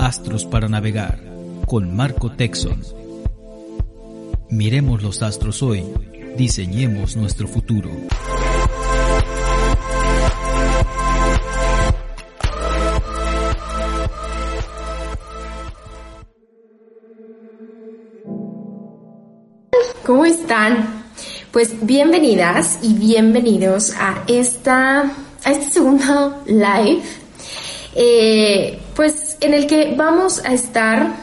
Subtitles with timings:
[0.00, 1.20] Astros para Navegar
[1.66, 2.82] con Marco Texon.
[4.48, 5.84] Miremos los astros hoy,
[6.38, 7.90] diseñemos nuestro futuro.
[20.06, 21.04] ¿Cómo están?
[21.52, 25.12] Pues bienvenidas y bienvenidos a esta
[25.44, 27.02] a este segundo live,
[27.94, 31.14] eh, pues en el que vamos a estar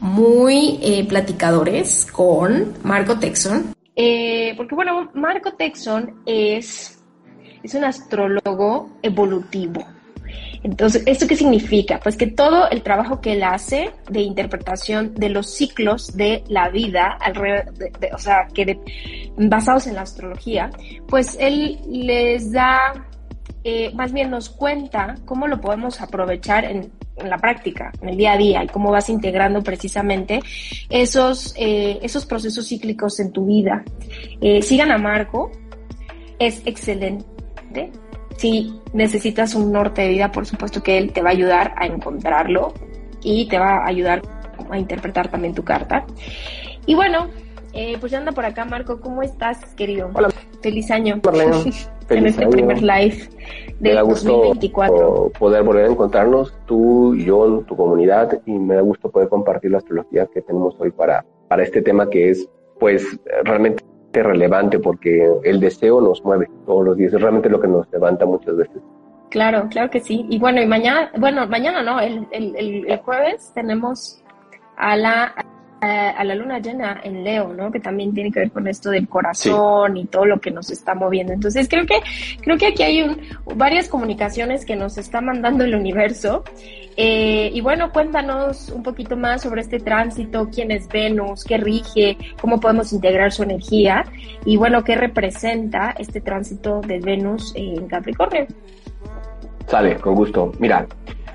[0.00, 3.74] muy eh, platicadores con Marco Texon.
[3.96, 7.02] Eh, porque bueno, Marco Texon es,
[7.62, 9.84] es un astrólogo evolutivo.
[10.62, 12.00] Entonces, ¿esto qué significa?
[12.02, 16.70] Pues que todo el trabajo que él hace de interpretación de los ciclos de la
[16.70, 17.72] vida, alrededor
[18.12, 18.78] o sea, que
[19.36, 20.70] basados en la astrología,
[21.06, 23.06] pues él les da
[23.62, 26.90] eh, más bien nos cuenta cómo lo podemos aprovechar en,
[27.22, 30.40] la práctica, en el día a día, y cómo vas integrando precisamente
[30.88, 33.84] esos, eh, esos procesos cíclicos en tu vida.
[34.40, 35.50] Eh, sigan a Marco,
[36.38, 37.92] es excelente.
[38.36, 41.86] Si necesitas un norte de vida, por supuesto que él te va a ayudar a
[41.86, 42.74] encontrarlo
[43.22, 44.22] y te va a ayudar
[44.70, 46.04] a interpretar también tu carta.
[46.86, 47.28] Y bueno,
[47.72, 49.00] eh, pues ya anda por acá, Marco.
[49.00, 50.10] ¿Cómo estás, querido?
[50.14, 50.28] Hola.
[50.62, 51.20] Feliz año.
[51.22, 53.28] Feliz en este primer live
[53.80, 55.32] de me da gusto 2024.
[55.38, 59.72] poder volver a encontrarnos, tú y yo, tu comunidad, y me da gusto poder compartir
[59.72, 65.28] la astrología que tenemos hoy para, para este tema que es, pues, realmente relevante porque
[65.42, 68.80] el deseo nos mueve todos los días, es realmente lo que nos levanta muchas veces.
[69.30, 70.24] Claro, claro que sí.
[70.28, 74.22] Y bueno, y mañana, bueno, mañana no, el, el, el, el jueves tenemos
[74.76, 75.34] a la
[75.80, 77.70] a la luna llena en Leo, ¿no?
[77.70, 80.94] Que también tiene que ver con esto del corazón y todo lo que nos está
[80.94, 81.32] moviendo.
[81.32, 82.00] Entonces creo que
[82.40, 83.20] creo que aquí hay un,
[83.56, 86.44] varias comunicaciones que nos está mandando el universo.
[86.96, 92.16] Eh, y bueno, cuéntanos un poquito más sobre este tránsito, quién es Venus, qué rige,
[92.40, 94.04] cómo podemos integrar su energía
[94.44, 98.46] y bueno, qué representa este tránsito de Venus en Capricornio.
[99.66, 100.52] Sale, con gusto.
[100.60, 100.86] Mira,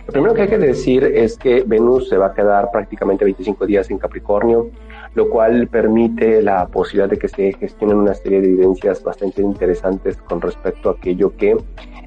[0.10, 3.68] lo primero que hay que decir es que Venus se va a quedar prácticamente 25
[3.68, 4.72] días en Capricornio,
[5.14, 10.18] lo cual permite la posibilidad de que se gestionen una serie de evidencias bastante interesantes
[10.18, 11.56] con respecto a aquello que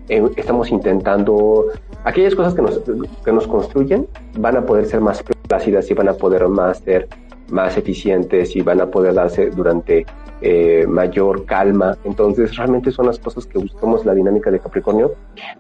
[0.09, 1.67] eh, estamos intentando,
[2.03, 2.81] aquellas cosas que nos,
[3.25, 7.09] que nos construyen van a poder ser más plácidas y van a poder más ser
[7.51, 10.07] más eficientes y van a poder darse durante
[10.43, 11.97] eh, mayor calma.
[12.05, 15.15] Entonces, realmente son las cosas que buscamos la dinámica de Capricornio.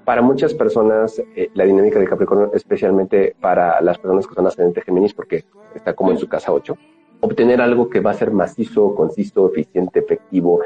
[0.04, 4.82] Para muchas personas, eh, la dinámica de Capricornio, especialmente para las personas que son ascendente
[4.82, 5.44] Géminis, porque
[5.74, 6.76] está como en su casa 8,
[7.20, 10.60] obtener algo que va a ser macizo, conciso, eficiente, efectivo,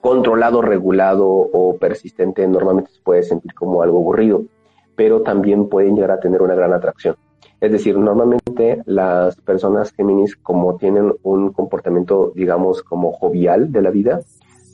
[0.00, 4.44] controlado, regulado o persistente, normalmente se puede sentir como algo aburrido,
[4.94, 7.16] pero también pueden llegar a tener una gran atracción.
[7.60, 13.90] Es decir, normalmente las personas Géminis, como tienen un comportamiento, digamos, como jovial de la
[13.90, 14.20] vida,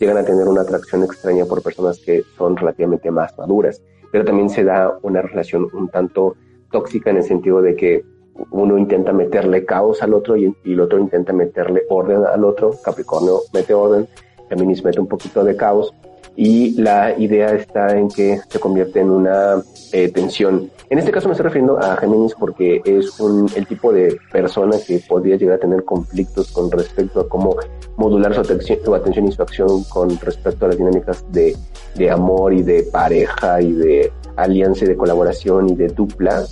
[0.01, 3.81] llegan a tener una atracción extraña por personas que son relativamente más maduras.
[4.11, 6.35] Pero también se da una relación un tanto
[6.73, 8.05] tóxica en el sentido de que
[8.51, 12.73] uno intenta meterle caos al otro y, el otro intenta meterle orden al otro.
[12.83, 14.09] Capricornio mete orden,
[14.49, 15.95] Géminis mete un poquito de caos
[16.37, 19.63] y la idea está en que se convierte en una
[19.93, 20.71] eh, tensión.
[20.89, 24.77] En este caso me estoy refiriendo a Géminis porque es un, el tipo de persona
[24.87, 27.57] que podría llegar a tener conflictos con respecto a cómo
[27.97, 31.57] modular su atención, su atención y su acción con respecto a las dinámicas de,
[31.95, 36.45] de amor y de pareja y de alianza y de colaboración y de dupla.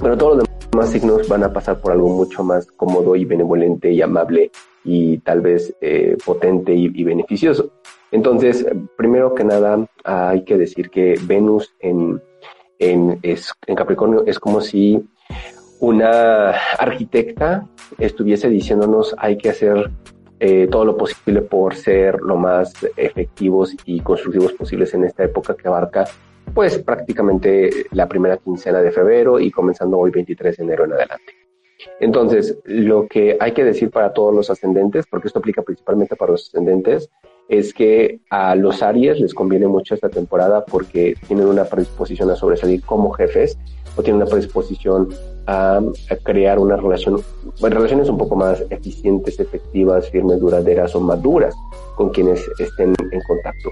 [0.00, 0.47] Pero todos los demás
[0.86, 4.50] signos van a pasar por algo mucho más cómodo y benevolente y amable
[4.84, 7.72] y tal vez eh, potente y beneficioso.
[8.10, 12.22] Entonces, primero que nada, hay que decir que Venus en,
[12.78, 15.04] en, en Capricornio es como si
[15.80, 17.66] una arquitecta
[17.98, 19.90] estuviese diciéndonos hay que hacer
[20.40, 25.54] eh, todo lo posible por ser lo más efectivos y constructivos posibles en esta época
[25.54, 26.04] que abarca
[26.54, 31.32] pues prácticamente la primera quincena de febrero y comenzando hoy 23 de enero en adelante.
[32.00, 36.32] Entonces, lo que hay que decir para todos los ascendentes, porque esto aplica principalmente para
[36.32, 37.08] los ascendentes,
[37.48, 42.36] es que a los Aries les conviene mucho esta temporada porque tienen una predisposición a
[42.36, 43.58] sobresalir como jefes
[43.96, 45.08] o tienen una predisposición
[45.46, 45.80] a,
[46.22, 47.22] crear una relación,
[47.60, 51.54] relaciones un poco más eficientes, efectivas, firmes, duraderas o maduras
[51.96, 53.70] con quienes estén en contacto.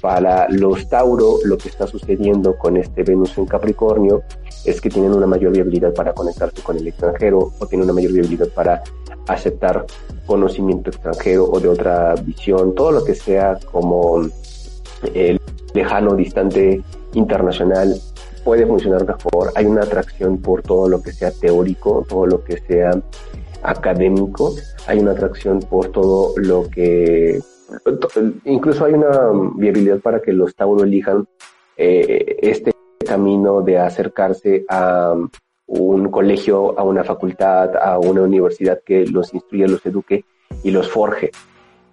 [0.00, 4.22] Para los Tauro, lo que está sucediendo con este Venus en Capricornio
[4.64, 8.12] es que tienen una mayor viabilidad para conectarse con el extranjero o tienen una mayor
[8.12, 8.82] viabilidad para
[9.28, 9.86] aceptar
[10.26, 14.22] conocimiento extranjero o de otra visión, todo lo que sea como
[15.14, 15.40] el
[15.72, 16.82] lejano, distante,
[17.14, 18.00] internacional,
[18.44, 19.52] puede funcionar mejor.
[19.54, 22.90] Hay una atracción por todo lo que sea teórico, todo lo que sea
[23.62, 24.54] académico.
[24.86, 27.40] Hay una atracción por todo lo que...
[28.44, 31.26] Incluso hay una viabilidad para que los Tauro elijan
[31.76, 32.72] eh, este
[33.06, 35.14] camino de acercarse a
[35.66, 40.24] un colegio, a una facultad, a una universidad que los instruya, los eduque
[40.62, 41.30] y los forje.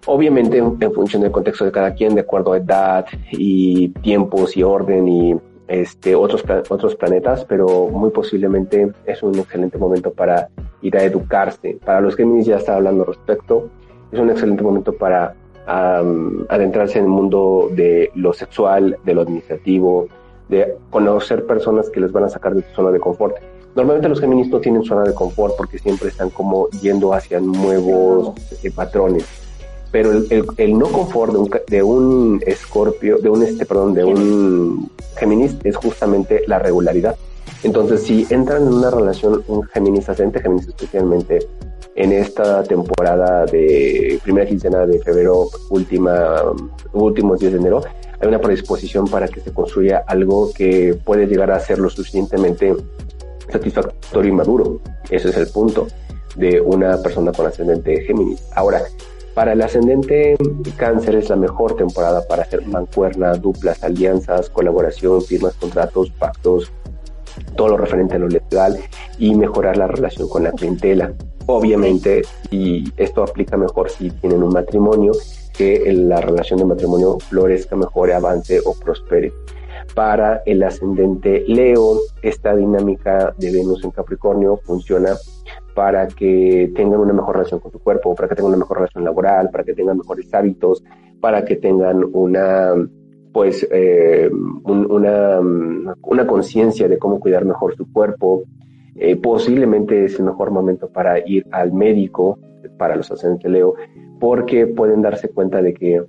[0.07, 4.63] Obviamente en, función del contexto de cada quien, de acuerdo a edad y tiempos y
[4.63, 5.36] orden y
[5.68, 10.50] este, otros, otros planetas, pero muy posiblemente es un excelente momento para
[10.81, 11.78] ir a educarse.
[11.86, 13.69] Para los Géminis ya está hablando al respecto,
[14.12, 15.36] es un excelente momento para
[15.68, 20.08] adentrarse en el mundo de lo sexual, de lo administrativo,
[20.50, 23.38] de conocer personas que les van a sacar de su zona de confort.
[23.75, 28.34] Normalmente los Géminis no tienen zona de confort porque siempre están como yendo hacia nuevos
[28.63, 29.25] eh, patrones.
[29.92, 34.04] Pero el, el, no confort de un, de un escorpio, de un este, perdón, de
[34.06, 37.16] un Géminis es justamente la regularidad.
[37.63, 41.40] Entonces, si entran en una relación un Géminis ascendente, Géminis especialmente,
[41.96, 46.42] en esta temporada de primera quincena de febrero, última,
[46.94, 47.81] últimos días de enero,
[48.19, 52.75] hay una predisposición para que se construya algo que puede llegar a ser lo suficientemente
[53.52, 54.80] satisfactorio y maduro.
[55.10, 55.88] Ese es el punto
[56.36, 58.42] de una persona con ascendente Géminis.
[58.56, 58.81] Ahora,
[59.34, 60.36] para el ascendente
[60.78, 66.72] cáncer es la mejor temporada para hacer mancuerna, duplas, alianzas, colaboración, firmas, contratos, pactos,
[67.56, 68.78] todo lo referente a lo legal
[69.18, 71.13] y mejorar la relación con la clientela.
[71.48, 75.12] Obviamente, y esto aplica mejor si tienen un matrimonio,
[75.54, 79.33] que la relación de matrimonio florezca, mejore, avance o prospere.
[79.95, 85.18] Para el ascendente Leo, esta dinámica de Venus en Capricornio funciona
[85.74, 89.04] para que tengan una mejor relación con su cuerpo, para que tengan una mejor relación
[89.04, 90.83] laboral, para que tengan mejores hábitos,
[91.19, 92.74] para que tengan una
[93.33, 94.30] pues eh,
[94.63, 98.44] una, una conciencia de cómo cuidar mejor su cuerpo.
[98.95, 102.38] Eh, posiblemente es el mejor momento para ir al médico
[102.78, 103.75] para los ascendentes Leo,
[104.19, 106.04] porque pueden darse cuenta de que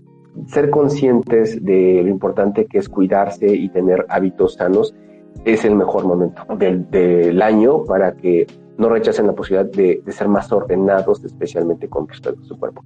[0.46, 4.94] ser conscientes de lo importante que es cuidarse y tener hábitos sanos
[5.44, 8.46] es el mejor momento del, año para que
[8.78, 12.82] no rechacen la posibilidad de, de, ser más ordenados, especialmente con respecto a su cuerpo.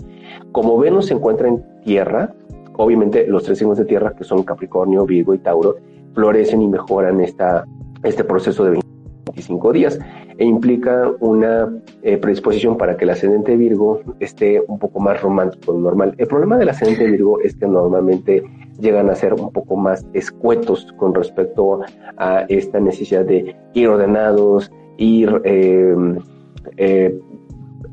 [0.53, 2.35] Como Venus se encuentra en tierra,
[2.77, 5.77] obviamente los tres signos de tierra, que son Capricornio, Virgo y Tauro,
[6.15, 7.67] florecen y mejoran esta,
[8.03, 8.81] este proceso de
[9.27, 9.99] 25 días
[10.39, 15.73] e implica una eh, predisposición para que el ascendente Virgo esté un poco más romántico
[15.73, 16.15] de normal.
[16.19, 18.43] El problema del ascendente Virgo es que normalmente
[18.79, 21.81] llegan a ser un poco más escuetos con respecto
[22.19, 25.95] a esta necesidad de ir ordenados, ir eh,
[26.77, 27.19] eh,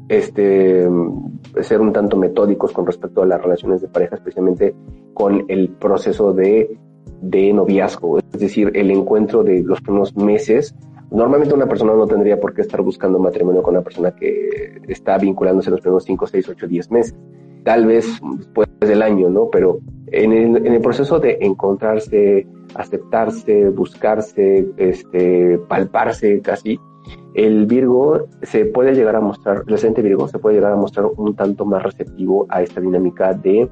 [0.10, 0.88] este,
[1.62, 4.76] ser un tanto metódicos con respecto a las relaciones de pareja, especialmente
[5.14, 6.78] con el proceso de,
[7.22, 10.76] de noviazgo, es decir, el encuentro de los primeros meses.
[11.12, 15.18] Normalmente una persona no tendría por qué estar buscando matrimonio con una persona que está
[15.18, 17.16] vinculándose los primeros 5, 6, 8, 10 meses.
[17.64, 19.50] Tal vez después del año, ¿no?
[19.50, 26.80] Pero en el, en el proceso de encontrarse, aceptarse, buscarse, este, palparse casi,
[27.34, 31.08] el Virgo se puede llegar a mostrar, el ascendente Virgo se puede llegar a mostrar
[31.18, 33.70] un tanto más receptivo a esta dinámica de,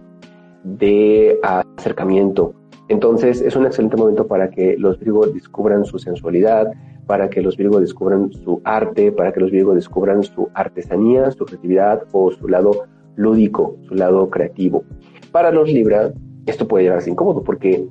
[0.63, 2.53] de acercamiento.
[2.87, 6.71] Entonces es un excelente momento para que los Virgos descubran su sensualidad,
[7.05, 11.45] para que los Virgos descubran su arte, para que los Virgos descubran su artesanía, su
[11.45, 12.85] creatividad o su lado
[13.15, 14.83] lúdico, su lado creativo.
[15.31, 16.11] Para los Libra,
[16.45, 17.85] esto puede llegar a ser incómodo porque,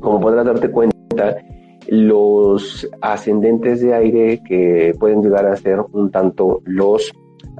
[0.00, 1.36] como podrás darte cuenta,
[1.90, 7.12] los ascendentes de aire que pueden llegar a ser un tanto los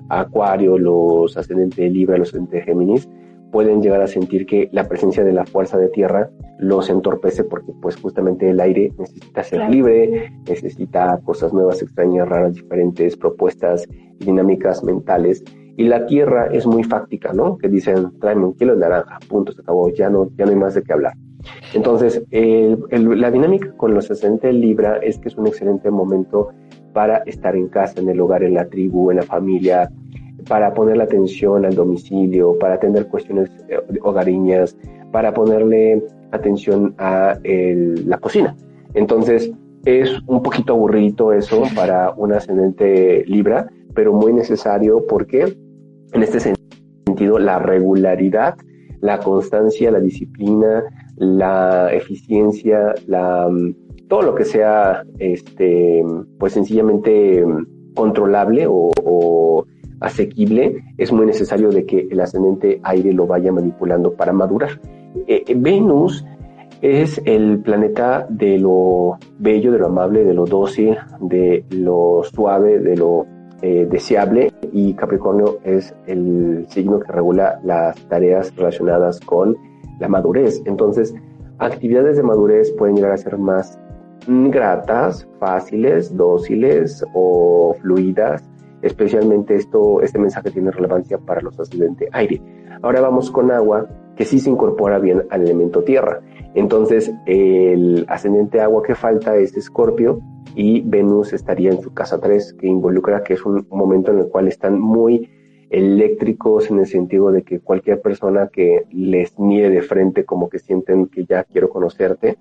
[0.09, 3.09] Acuario, los ascendentes de Libra, los ascendentes de Géminis,
[3.51, 7.73] pueden llegar a sentir que la presencia de la fuerza de tierra los entorpece porque
[7.83, 14.85] pues justamente el aire necesita ser libre, necesita cosas nuevas, extrañas, raras, diferentes, propuestas dinámicas
[14.85, 15.43] mentales.
[15.77, 17.57] Y la tierra es muy fáctica, ¿no?
[17.57, 20.57] Que dicen, tráeme un kilo de naranja, punto, se acabó, ya no, ya no hay
[20.57, 21.15] más de qué hablar.
[21.75, 26.51] Entonces, la dinámica con los ascendentes Libra es que es un excelente momento
[26.93, 29.91] para estar en casa, en el hogar, en la tribu, en la familia,
[30.49, 34.77] para poner la atención al domicilio, para atender cuestiones eh, hogariñas,
[35.13, 38.57] para ponerle atención a la cocina.
[38.95, 39.53] Entonces,
[39.85, 45.57] es un poquito aburrido eso para un ascendente Libra, pero muy necesario porque
[46.13, 46.55] en este
[47.07, 48.57] sentido la regularidad,
[49.01, 50.85] la constancia, la disciplina,
[51.21, 53.75] la eficiencia, la, mm,
[54.09, 56.03] todo lo que sea, este,
[56.39, 59.65] pues sencillamente mm, controlable o,
[60.01, 64.81] asequible, es muy necesario de que el ascendente aire lo vaya manipulando para madurar.
[65.27, 66.25] Eh, eh, Venus
[66.81, 72.79] Es el planeta de lo bello, de lo amable, de lo dócil, de lo suave,
[72.79, 73.27] de lo
[73.61, 79.55] eh, deseable y Capricornio es el signo que regula las tareas relacionadas con
[80.01, 80.61] la madurez.
[80.65, 81.15] Entonces,
[81.59, 83.79] actividades de madurez pueden llegar a ser más
[84.27, 88.45] gratas, fáciles, dóciles o fluidas.
[88.83, 92.43] Especialmente esto, este mensaje tiene relevancia para los ascendentes aire.
[92.83, 96.21] Ahora vamos con agua, que sí se incorpora bien al elemento tierra.
[96.55, 100.21] Entonces, el ascendente agua que falta es Escorpio
[100.55, 104.29] y Venus estaría en su casa 3, que involucra que es un momento en el
[104.29, 105.29] cual están muy
[105.71, 110.59] eléctricos en el sentido de que cualquier persona que les mire de frente como que
[110.59, 112.37] sienten que ya quiero conocerte.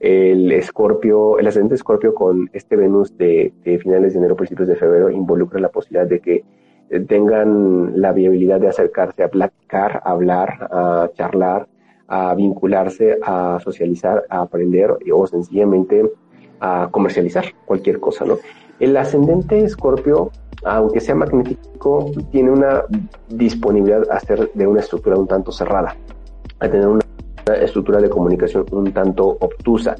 [0.00, 4.74] El escorpio, el ascendente escorpio con este Venus de, de finales de enero, principios de
[4.74, 6.44] febrero, involucra la posibilidad de que
[6.90, 11.68] eh, tengan la viabilidad de acercarse a platicar, a hablar, a charlar,
[12.06, 16.10] a vincularse, a socializar, a aprender o sencillamente
[16.60, 18.36] a comercializar cualquier cosa, ¿no?
[18.78, 20.30] El ascendente escorpio,
[20.64, 22.84] aunque sea magnético, tiene una
[23.28, 25.96] disponibilidad a ser de una estructura un tanto cerrada,
[26.60, 27.02] a tener una
[27.60, 29.96] estructura de comunicación un tanto obtusa,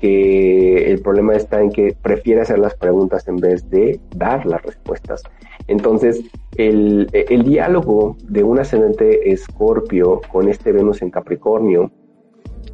[0.00, 4.62] que el problema está en que prefiere hacer las preguntas en vez de dar las
[4.62, 5.22] respuestas.
[5.66, 6.22] Entonces,
[6.56, 11.90] el, el diálogo de un ascendente escorpio con este Venus en Capricornio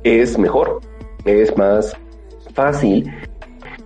[0.02, 0.80] es mejor,
[1.24, 1.96] es más
[2.54, 3.10] fácil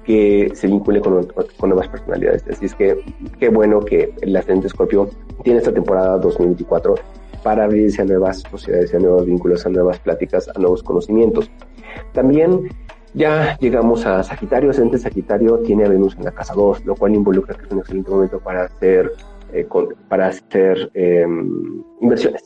[0.04, 2.44] que se vincule con, con, nuevas personalidades.
[2.48, 2.96] Así es que
[3.38, 5.08] qué bueno que el ascendente escorpio
[5.42, 6.94] tiene esta temporada 2024
[7.42, 11.50] para abrirse a nuevas sociedades, a nuevos vínculos, a nuevas pláticas, a nuevos conocimientos.
[12.12, 12.68] También
[13.14, 17.14] ya llegamos a Sagitario, ascendente Sagitario tiene a Venus en la casa 2, lo cual
[17.14, 19.12] involucra que es un excelente momento para hacer,
[19.52, 19.66] eh,
[20.08, 21.26] para hacer eh,
[22.00, 22.42] inversiones.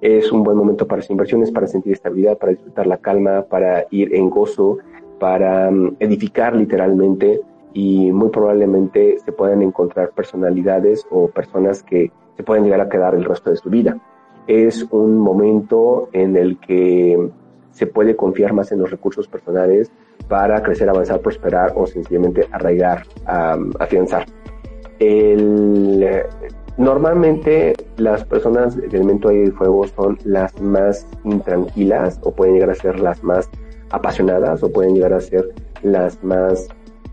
[0.00, 3.86] Es un buen momento para hacer inversiones, para sentir estabilidad, para disfrutar la calma, para
[3.90, 4.78] ir en gozo,
[5.18, 7.40] para um, edificar literalmente
[7.74, 13.14] y muy probablemente se puedan encontrar personalidades o personas que se pueden llegar a quedar
[13.14, 13.98] el resto de su vida.
[14.46, 17.30] Es un momento en el que
[17.72, 19.92] se puede confiar más en los recursos personales
[20.26, 24.26] para crecer, avanzar, prosperar o sencillamente arraigar, um, afianzar.
[24.98, 26.04] El,
[26.76, 32.70] normalmente las personas del elemento aire y fuego son las más intranquilas o pueden llegar
[32.70, 33.48] a ser las más
[33.90, 35.48] apasionadas o pueden llegar a ser
[35.82, 36.68] las más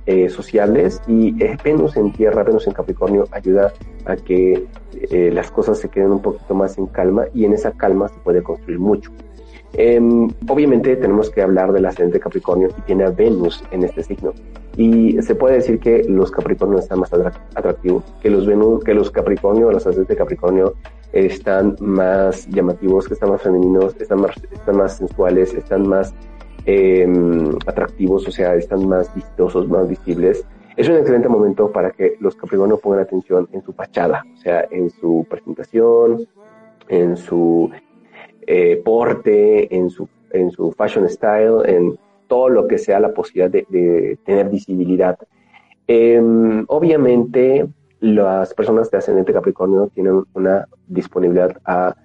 [0.08, 3.74] eh, sociables y eh, Venus en tierra, Venus en Capricornio ayuda
[4.06, 7.72] a que eh, las cosas se queden un poquito más en calma y en esa
[7.72, 9.12] calma se puede construir mucho.
[9.74, 14.32] Em, obviamente tenemos que hablar del ascendente Capricornio y tiene a Venus en este signo.
[14.78, 17.12] Y se puede decir que los Capricornios están más
[17.56, 20.76] atractivos, que los Venus, que los Capricornio, los ascendentes Capricornio
[21.14, 26.14] están más llamativos, que están más femeninos, están más, están más sensuales, están más
[26.66, 27.08] eh,
[27.66, 30.46] atractivos, o sea, están más vistosos, más visibles.
[30.78, 34.68] Es un excelente momento para que los Capricornio pongan atención en su fachada, o sea,
[34.72, 36.28] en su presentación,
[36.90, 37.72] en su
[38.48, 43.50] eh, porte, en su, en su fashion style, en todo lo que sea la posibilidad
[43.50, 45.18] de, tener visibilidad.
[45.88, 47.68] Em, obviamente,
[48.00, 51.96] las personas de ascendente Capricornio tienen una disponibilidad a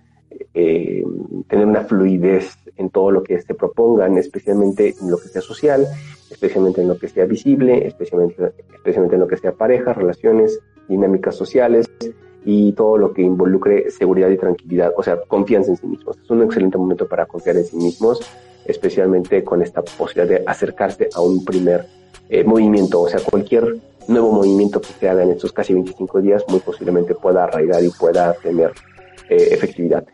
[0.54, 1.04] eh,
[1.49, 5.87] tener una fluidez en todo lo que se propongan, especialmente en lo que sea social,
[6.30, 10.58] especialmente en lo que sea visible, especialmente, especialmente en lo que sea pareja, relaciones,
[10.88, 11.87] dinámicas sociales
[12.44, 16.18] y todo lo que involucre seguridad y tranquilidad, o sea, confianza en sí mismos.
[16.22, 18.20] Es un excelente momento para confiar en sí mismos,
[18.64, 21.87] especialmente con esta posibilidad de acercarse a un primer
[22.28, 23.76] eh, movimiento, o sea, cualquier
[24.08, 27.90] nuevo movimiento que se haga en estos casi 25 días muy posiblemente pueda arraigar y
[27.90, 28.72] pueda tener
[29.28, 30.04] eh, efectividad.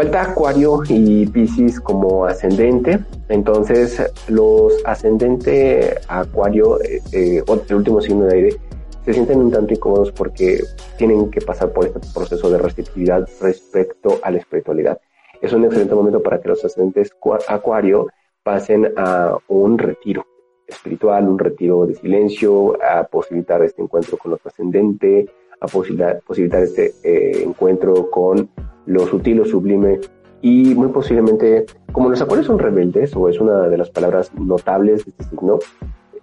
[0.00, 3.00] Falta Acuario y Pisces como ascendente.
[3.28, 8.56] Entonces, los ascendente Acuario, eh, eh, el último signo de aire,
[9.04, 10.64] se sienten un tanto incómodos porque
[10.96, 14.98] tienen que pasar por este proceso de restrictividad respecto a la espiritualidad.
[15.42, 17.14] Es un excelente momento para que los ascendentes
[17.46, 18.06] Acuario
[18.42, 20.24] pasen a un retiro
[20.66, 25.28] espiritual, un retiro de silencio, a posibilitar este encuentro con los ascendente,
[25.60, 28.48] a posibilitar, posibilitar este eh, encuentro con
[28.86, 30.00] lo sutil, lo sublime
[30.42, 35.04] y muy posiblemente, como los acuarios son rebeldes, o es una de las palabras notables
[35.04, 35.58] de este signo,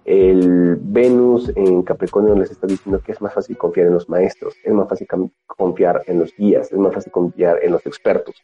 [0.05, 4.55] el Venus en Capricornio les está diciendo que es más fácil confiar en los maestros,
[4.63, 5.07] es más fácil
[5.45, 8.35] confiar en los guías, es más fácil confiar en los expertos.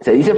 [0.00, 0.34] Se dice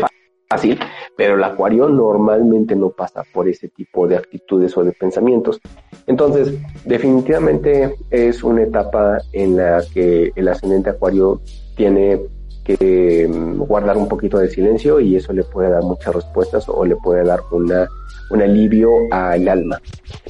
[0.48, 0.78] fácil,
[1.16, 5.60] pero el acuario normalmente no pasa por ese tipo de actitudes o de pensamientos.
[6.06, 6.54] Entonces,
[6.84, 11.40] definitivamente es una etapa en la que el ascendente acuario
[11.76, 12.20] tiene
[12.64, 16.84] que mm, guardar un poquito de silencio y eso le puede dar muchas respuestas o
[16.84, 17.88] le puede dar una,
[18.30, 19.80] un alivio al alma.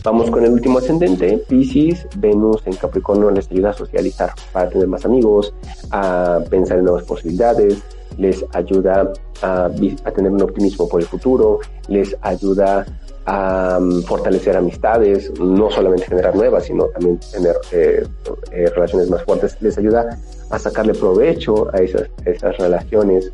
[0.05, 4.89] Vamos con el último ascendente, Pisces, Venus en Capricornio les ayuda a socializar para tener
[4.89, 5.55] más amigos,
[5.91, 7.83] a pensar en nuevas posibilidades,
[8.19, 9.13] les ayuda
[9.43, 12.87] a, a tener un optimismo por el futuro, les ayuda
[13.27, 18.05] a fortalecer amistades, no solamente generar nuevas, sino también tener eh,
[18.51, 19.57] eh, relaciones más fuertes.
[19.61, 20.19] Les ayuda
[20.51, 23.33] a sacarle provecho a esas, esas relaciones.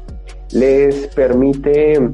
[0.53, 2.11] Les permite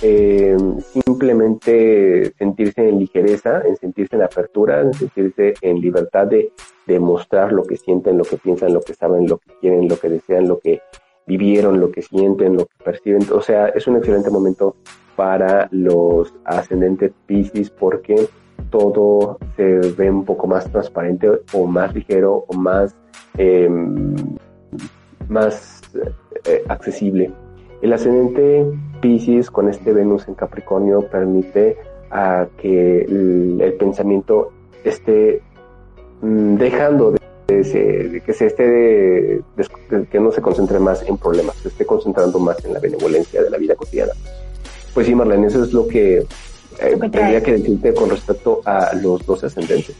[0.00, 0.56] eh,
[0.92, 6.52] simplemente sentirse en ligereza, en sentirse en apertura, en sentirse en libertad de
[6.86, 10.08] demostrar lo que sienten, lo que piensan, lo que saben, lo que quieren, lo que
[10.08, 10.80] desean, lo que
[11.26, 13.26] vivieron, lo que sienten, lo que perciben.
[13.32, 14.76] O sea, es un excelente momento
[15.18, 18.28] para los ascendentes Pisces porque
[18.70, 22.94] todo se ve un poco más transparente o más ligero o más,
[23.36, 24.14] em,
[25.28, 25.82] más
[26.44, 27.32] eh, accesible.
[27.82, 28.64] El ascendente
[29.00, 31.76] Pisces con este Venus en Capricornio permite
[32.12, 34.52] a que el, pensamiento
[34.84, 35.42] esté
[36.22, 37.18] mm, dejando de,
[38.24, 39.42] que se esté
[40.12, 43.50] que no se concentre más en problemas, se esté concentrando más en la benevolencia de
[43.50, 44.12] la vida cotidiana.
[44.98, 49.24] Pues sí, Marlene, eso es lo que, eh, tendría que decirte con respecto a los
[49.24, 49.94] dos ascendentes.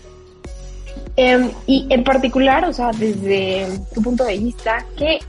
[1.14, 5.21] Em, y en particular, o sea, desde tu punto de vista, ¿qué,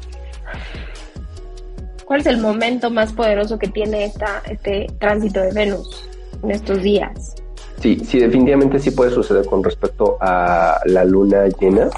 [2.03, 6.03] ¿cuál es el momento más poderoso que tiene esta, este tránsito de Venus
[6.41, 7.35] en estos días?
[7.79, 11.91] Sí, sí, definitivamente sí puede suceder con respecto a la luna llena,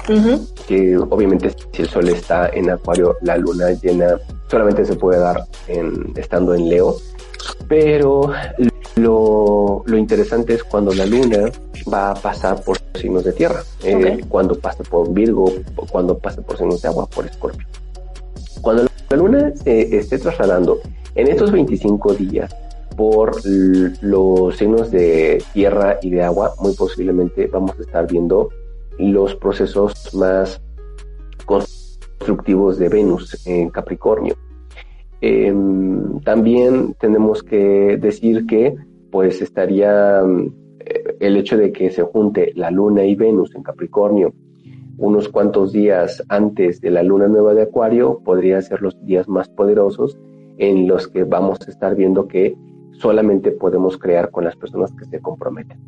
[0.68, 5.46] que obviamente si el sol está en Acuario, la luna llena solamente se puede dar
[5.68, 6.98] en, estando en Leo,
[7.68, 8.32] pero
[8.96, 11.50] lo, lo, interesante es cuando la luna
[11.92, 15.52] va a pasar por signos de tierra, eh, cuando pase por Virgo,
[15.90, 17.66] cuando pase por signos de agua, por Escorpio.
[18.60, 20.80] Cuando la luna se esté trasladando
[21.14, 22.54] en estos 25 días
[22.96, 28.50] por los signos de tierra y de agua, muy posiblemente vamos a estar viendo
[28.98, 30.60] los procesos más
[31.46, 34.36] constructivos de Venus en Capricornio.
[35.22, 38.74] Em, también tenemos que decir que
[39.10, 40.20] pues estaría
[40.80, 44.34] eh, el hecho de que se junte la luna y Venus en Capricornio
[44.98, 49.48] unos cuantos días antes de la luna nueva de Acuario podría ser los días más
[49.48, 50.18] poderosos
[50.58, 52.56] en los que vamos a estar viendo que
[52.92, 55.78] solamente podemos crear con las personas que se comprometen.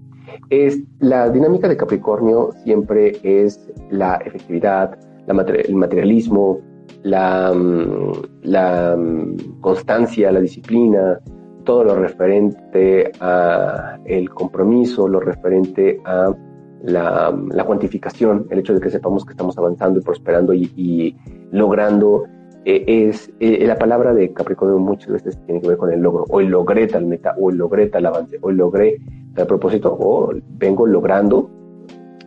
[0.51, 6.61] Es, la dinámica de Capricornio siempre es la efectividad, el materialismo,
[7.05, 8.13] la, mm,
[8.43, 11.21] la mm, constancia, la disciplina,
[11.65, 16.35] todo lo referente a el compromiso, lo referente a
[16.83, 21.17] la, la, cuantificación, el hecho de que sepamos que estamos avanzando y prosperando y,
[21.51, 22.25] logrando,
[22.67, 26.25] eh, es eh, la palabra de Capricornio muchas veces tiene que ver con el logro.
[26.31, 28.99] Hoy logré tal meta, hoy logré tal avance, hoy logré
[29.35, 31.51] tal propósito, o vengo logrando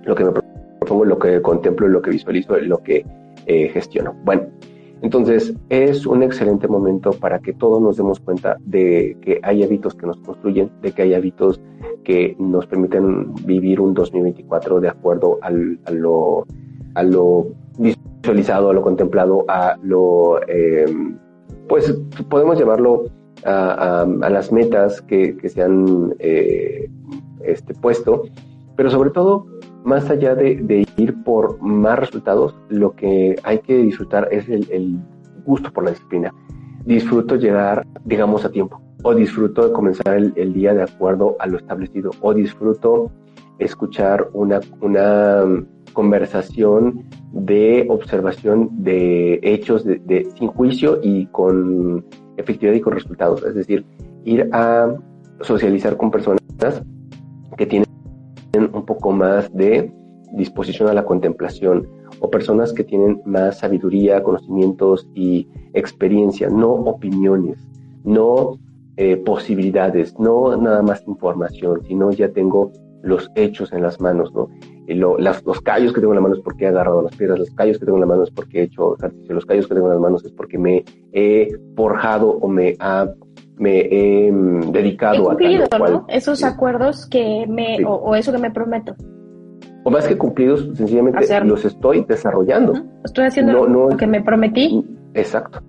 [0.03, 3.05] lo que me propongo, lo que contemplo, lo que visualizo, lo que
[3.47, 3.73] eh.
[4.23, 4.43] Bueno,
[5.01, 9.93] entonces es un excelente momento para que todos nos demos cuenta de que hay hábitos
[9.95, 11.61] que nos construyen, de que hay hábitos
[12.03, 16.45] que nos permiten vivir un 2024 de acuerdo al, a, lo,
[16.95, 21.17] a lo visualizado, a lo contemplado, a lo, em,
[21.67, 21.93] pues
[22.29, 23.05] podemos llamarlo
[23.45, 26.89] a, las metas que, que se han eh,
[27.43, 28.23] este, puesto,
[28.75, 29.45] pero sobre todo
[29.83, 34.99] más allá de, ir por más resultados, lo que hay que disfrutar es el,
[35.45, 36.33] gusto por la disciplina.
[36.85, 41.57] Disfruto llegar, digamos, a tiempo, o disfruto de comenzar el, día de acuerdo a lo
[41.57, 43.11] establecido, o disfruto
[43.57, 45.45] escuchar una, una
[45.93, 52.05] conversación de observación de hechos de, sin juicio y con
[52.35, 53.43] efectividad y con resultados.
[53.43, 53.85] Es decir,
[54.25, 54.93] ir a
[55.41, 56.41] socializar con personas
[57.57, 57.87] que tienen
[58.73, 59.91] un poco más de
[60.33, 61.87] disposición a la contemplación
[62.19, 67.57] o personas que tienen más sabiduría, conocimientos y experiencia, no opiniones,
[68.03, 68.59] no
[68.97, 72.71] eh, posibilidades, no nada más información, sino ya tengo
[73.03, 74.49] los hechos en las manos, ¿no?
[74.87, 77.77] los callos que tengo en las manos es porque he agarrado las piedras, los callos
[77.77, 79.93] que tengo en las manos es porque he hecho ejercicio, los callos que tengo en
[79.93, 83.07] las manos es porque me he forjado o me ha
[83.57, 88.95] me he mm, dedicado a tal Esos acuerdos que me, o, eso que me prometo.
[89.87, 92.73] O más que cumplidos, sencillamente los estoy desarrollando.
[93.05, 94.85] Estoy haciendo lo que me prometí.
[95.13, 95.61] Exacto.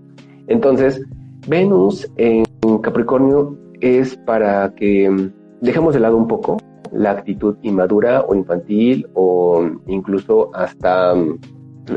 [0.49, 1.01] Entonces,
[1.47, 2.45] Venus en
[2.83, 6.57] Capricornio es para que mm, dejemos de lado un poco
[6.91, 11.39] la actitud inmadura o infantil o incluso hasta, mm,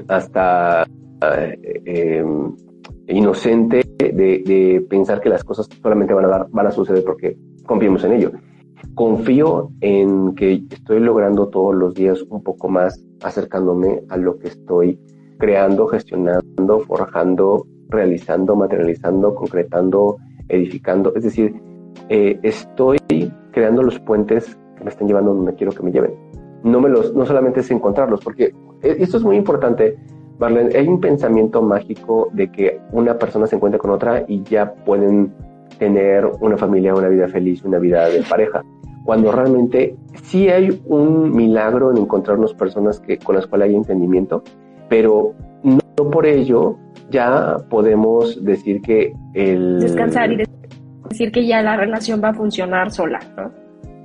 [0.08, 0.84] hasta
[1.24, 2.56] eh, em,
[3.08, 8.04] inocente de, pensar que las cosas solamente van a, dar, van a suceder porque confiemos
[8.04, 8.32] en ello.
[8.96, 14.50] Confío en que estoy logrando todos los días un poco más acercándome a lo que
[14.50, 15.00] estoy
[15.38, 20.18] creando, gestionando, forjando, realizando, materializando, concretando,
[20.50, 21.14] edificando.
[21.16, 21.54] Es decir,
[22.10, 22.98] eh, estoy
[23.52, 26.14] creando los puentes que me están llevando donde quiero que me lleven.
[26.64, 29.98] No, me los, no solamente es encontrarlos, porque eh, esto es muy importante.
[30.40, 34.74] Marlene, hay un pensamiento mágico de que una persona se encuentra con otra y ya
[34.74, 35.34] pueden
[35.82, 38.64] tener una familia, una vida feliz, una vida de pareja.
[39.04, 44.44] Cuando realmente sí hay un milagro en encontrarnos personas que, con las cuales hay entendimiento,
[44.90, 46.78] pero no por ello
[47.10, 49.80] ya podemos decir que el...
[49.80, 50.44] Descansar y
[51.10, 53.52] decir que ya la relación va a funcionar sola, ¿no?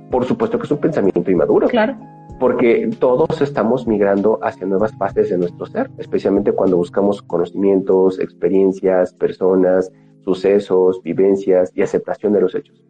[0.09, 1.67] Por supuesto que es un pensamiento inmaduro.
[1.67, 1.95] Claro
[2.39, 9.11] porque todos estamos migrando hacia nuevas fases de nuestro ser, especialmente cuando buscamos conocimientos, experiencias,
[9.13, 9.91] personas,
[10.27, 12.83] sucesos, vivencias y aceptación de los hechos.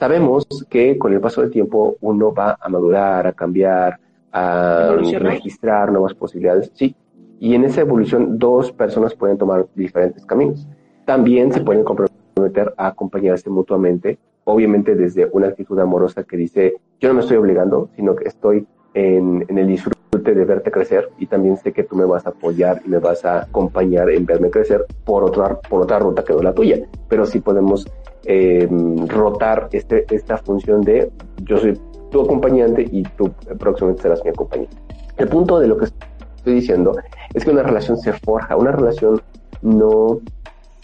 [0.00, 4.00] Sabemos que con el paso del tiempo uno va a madurar, a cambiar,
[4.32, 6.96] a registrar nuevas posibilidades, sí,
[7.38, 10.66] y en esa evolución dos personas pueden tomar diferentes caminos.
[11.04, 17.08] También se pueden comprometer a acompañarse mutuamente obviamente desde una actitud amorosa que dice, yo
[17.08, 21.58] no me estoy obligando, sino que estoy en, el disfrute de verte crecer y también
[21.58, 24.86] sé que tú me vas a apoyar y me vas a acompañar en verme crecer
[25.04, 26.80] por otra, por otra ruta que no la tuya.
[27.08, 27.86] Pero sí podemos
[28.24, 28.66] eh,
[29.06, 31.10] rotar este, esta función de
[31.44, 31.78] yo soy
[32.10, 34.76] tu acompañante y tú próximamente serás mi acompañante.
[35.18, 36.96] El punto de lo que estoy diciendo
[37.34, 39.20] es que una relación se forja, una relación
[39.60, 40.20] no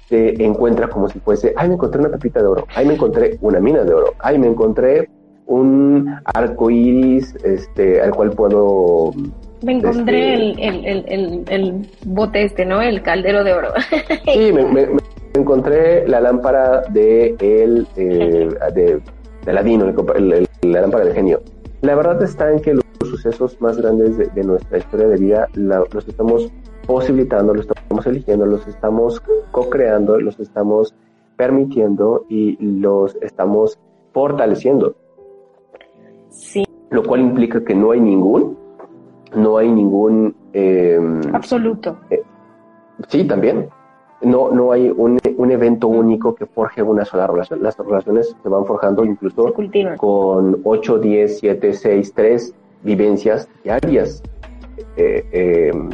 [0.09, 3.38] se encuentra como si fuese, ay, me encontré una pepita de oro, ay, me encontré
[3.40, 5.09] una mina de oro, ay, me encontré
[5.46, 9.12] un arco iris este, al cual puedo.
[9.62, 12.83] Me encontré este, el, el, el, el, bote este, ¿no?
[12.83, 13.68] El caldero de oro.
[14.33, 14.88] sí, me,
[15.35, 19.00] encontré la lámpara de el eh, de,
[19.44, 19.92] de Ladino,
[20.62, 21.40] la lámpara del genio.
[21.83, 26.07] La verdad está en que los sucesos más grandes de, nuestra historia de vida los
[26.07, 26.50] estamos
[26.87, 30.94] posibilitando, los estamos eligiendo, los estamos co-creando, los estamos
[31.37, 33.78] permitiendo y los estamos
[34.12, 34.94] fortaleciendo.
[36.33, 36.64] Sí.
[36.90, 38.59] Lo cual implica que no hay ningún,
[39.35, 40.35] no hay ningún...
[40.53, 41.97] Em, Absoluto.
[42.11, 42.23] Eh,
[43.09, 43.68] sí, también.
[44.23, 47.62] No, no hay un, un, evento único que forje una sola relación.
[47.62, 49.53] Las relaciones se van forjando incluso
[49.97, 54.23] con 8, 10, 7, 6, 3 vivencias diarias
[54.97, 55.90] eh, em,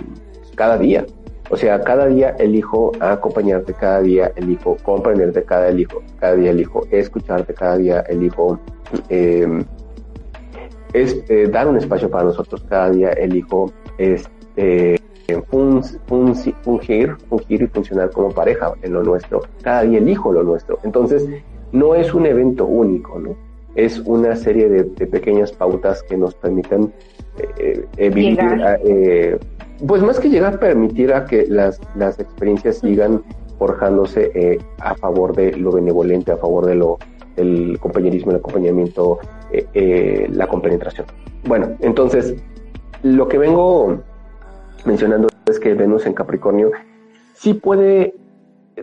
[0.56, 1.06] cada día.
[1.50, 6.84] O sea, cada día elijo acompañarte, cada día elijo comprenderte, cada, elijo, cada día elijo
[6.90, 8.58] escucharte, cada día elijo
[9.08, 9.64] eh,
[10.92, 14.98] es eh, dar un espacio para nosotros cada día, elijo este,
[15.48, 20.78] fungir, fungir y funcionar como pareja en lo nuestro, cada día elijo lo nuestro.
[20.84, 21.28] Entonces,
[21.72, 23.36] no es un evento único, ¿no?
[23.74, 26.92] Es una serie de, pequeñas pautas que nos permiten
[27.58, 28.38] eh, eh vivir,
[28.84, 29.38] eh,
[29.86, 33.22] pues más que llegar a permitir a que las, las experiencias sigan
[33.58, 36.98] forjándose a favor de lo benevolente, a favor de lo
[37.38, 39.18] el compañerismo, el acompañamiento,
[39.52, 41.06] eh, eh, la compenetración.
[41.44, 42.36] Bueno, entonces,
[43.02, 43.98] lo que vengo
[44.84, 46.70] mencionando es que Venus en Capricornio
[47.34, 48.14] sí puede,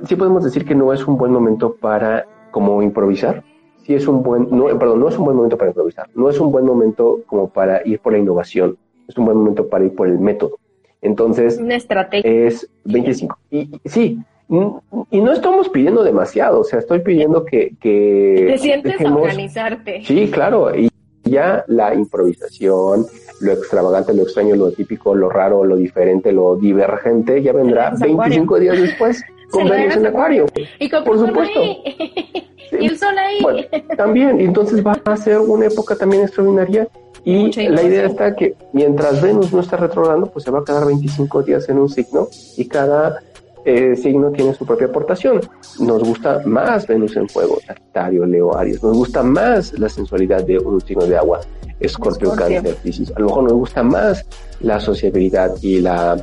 [0.05, 3.43] sí podemos decir que no es un buen momento para como improvisar.
[3.83, 6.09] Sí es un buen, no, perdón, no es un buen momento para improvisar.
[6.15, 8.77] No es un buen momento como para ir por la innovación.
[9.07, 10.57] Es un buen momento para ir por el método.
[11.01, 12.31] Entonces, una estrategia.
[12.31, 13.37] Es 25.
[13.51, 17.73] Y, sí, y no estamos pidiendo demasiado, o sea, estoy pidiendo que...
[17.79, 20.03] que Te sientes organizarte.
[20.05, 20.89] Sí, claro, y
[21.23, 23.05] ya la improvisación,
[23.41, 28.59] lo extravagante, lo extraño, lo típico, lo raro, lo diferente, lo divergente, ya vendrá 25
[28.59, 30.45] días después con Venus en Acuario.
[30.79, 31.61] Y por supuesto.
[31.63, 33.41] y el sol ahí.
[33.41, 33.61] Bueno,
[33.97, 36.87] también, entonces va a ser una época también extraordinaria
[37.23, 40.85] y la idea está que mientras Venus no está retrogradando, pues se va a quedar
[40.85, 43.23] 25 días en un signo y cada
[43.65, 45.41] eh, signo tiene su propia aportación.
[45.79, 48.81] Nos gusta más Venus en fuego, Sagitario, Leo, Aries.
[48.83, 51.41] Nos gusta más la sensualidad de un signo de agua,
[51.79, 53.11] Escorpio, Cáncer, Piscis.
[53.15, 54.25] A lo mejor nos gusta más
[54.61, 56.15] la sociabilidad y la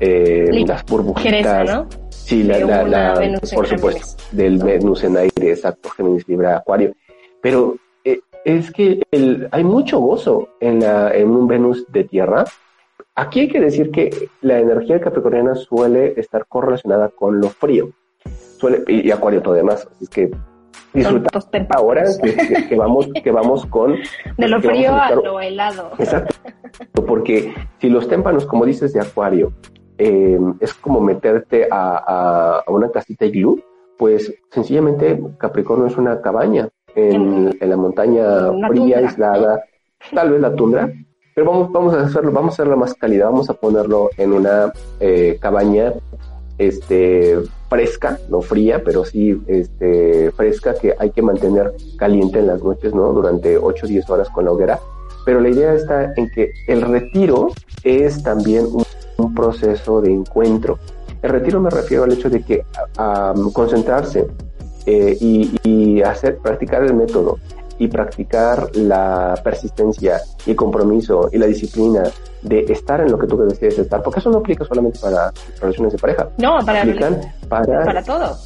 [0.00, 1.68] eh, las burbujitas.
[1.68, 1.88] ¿no?
[2.08, 6.94] Sí, la, la, por supuesto, del Venus en aire, exacto, Géminis, Libra, Acuario.
[7.40, 12.44] Pero eh, es que el, hay mucho gozo en, la, en un Venus de tierra
[13.14, 17.90] Aquí hay que decir que la energía capricorniana suele estar correlacionada con lo frío.
[18.58, 19.86] Suele, y, acuario todo demás.
[19.90, 20.30] Así es que
[20.92, 21.28] disfruta
[21.70, 22.04] ahora
[22.68, 23.96] que, vamos, que vamos con...
[24.36, 25.92] De lo frío a, lo helado.
[25.98, 26.34] Exacto.
[27.06, 29.52] Porque si los témpanos, como dices, de acuario,
[29.98, 33.62] eh, es como meterte a, a, una casita iglú,
[33.98, 39.62] pues sencillamente Capricornio es una cabaña en, en la montaña fría, aislada,
[40.14, 40.90] tal vez la tundra,
[41.34, 44.72] pero vamos, vamos a hacerlo, vamos a hacerlo más calidad, vamos a ponerlo en una
[44.98, 45.92] eh, cabaña
[46.60, 47.38] este,
[47.70, 52.94] fresca, no fría, pero sí este, fresca, que hay que mantener caliente en las noches,
[52.94, 53.12] ¿no?
[53.12, 54.78] Durante 8 o 10 horas con la hoguera.
[55.24, 57.48] Pero la idea está en que el retiro
[57.82, 60.78] es también un, proceso de encuentro.
[61.22, 62.64] El retiro me refiero al hecho de que
[62.96, 64.26] a, concentrarse
[64.86, 67.38] eh, y, y, hacer, practicar el método
[67.80, 72.02] y practicar la persistencia y compromiso y la disciplina
[72.42, 75.94] de estar en lo que tú decides estar, porque eso no aplica solamente para relaciones
[75.94, 76.28] de pareja.
[76.36, 76.84] No, para,
[77.48, 78.36] para, para todo.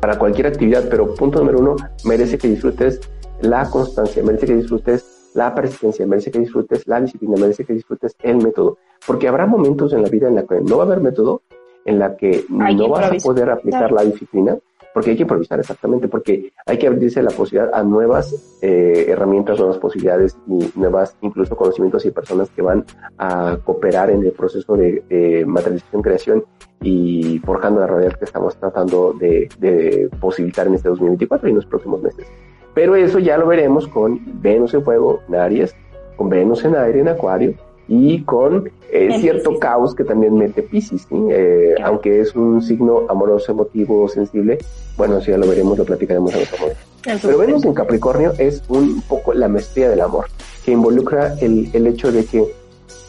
[0.00, 3.00] Para, cualquier actividad, pero punto número uno, merece que disfrutes
[3.40, 8.14] la constancia, merece que disfrutes la persistencia, merece que disfrutes la disciplina, merece que disfrutes
[8.22, 11.00] el método, porque habrá momentos en la vida en la que no va a haber
[11.00, 11.42] método,
[11.84, 14.56] en la que no vas a poder aplicar la disciplina,
[14.92, 19.58] porque hay que improvisar exactamente, porque hay que abrirse la posibilidad a nuevas eh, herramientas,
[19.58, 22.84] nuevas posibilidades y nuevas incluso conocimientos y personas que van
[23.18, 26.44] a cooperar en el proceso de, materialización, creación
[26.80, 31.56] y forjando la realidad que estamos tratando de, de posibilitar en este 2024 y en
[31.56, 32.26] los próximos meses.
[32.74, 35.74] Pero eso ya lo veremos con Venus en fuego en Aries,
[36.16, 37.54] con Venus en aire en Acuario
[37.94, 43.52] y con eh, cierto caos que también mete Pisces, eh, aunque es un signo amoroso,
[43.52, 44.56] emotivo, sensible,
[44.96, 46.80] bueno, si ya lo veremos, lo platicaremos en otro momento.
[47.20, 50.24] Pero Venus en Capricornio es un poco la maestría del amor,
[50.64, 52.42] que involucra el, el hecho de que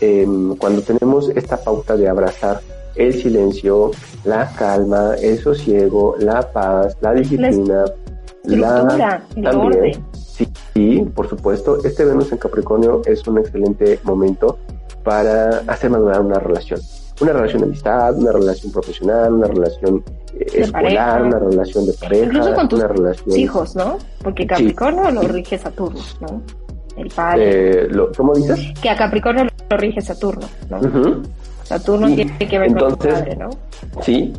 [0.01, 2.59] em, cuando tenemos esta pauta de abrazar
[2.95, 3.91] el silencio,
[4.25, 7.85] la calma, el sosiego, la paz, la disciplina,
[8.43, 10.03] la, también,
[10.73, 11.77] Sí, por supuesto.
[11.83, 14.57] Este Venus en Capricornio es un excelente momento
[15.03, 16.79] para hacer madurar una relación.
[17.21, 20.03] Una relación de amistad, una relación profesional, una relación
[20.39, 23.39] eh, escolar, una relación de pareja, Incluso con tus una relación...
[23.39, 23.97] hijos, ¿no?
[24.23, 26.41] Porque Capricornio lo rige Saturno, ¿no?
[26.97, 27.83] El padre.
[27.83, 28.59] Eh, ¿Cómo dices?
[28.81, 31.21] Que a Capricornio lo rige Saturno, ¿no?
[31.63, 33.49] Saturno tiene que ver con el padre, ¿no?
[34.01, 34.33] Sí,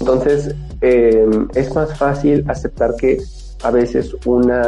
[0.00, 3.18] entonces eh, es más fácil aceptar que
[3.62, 4.62] a veces una...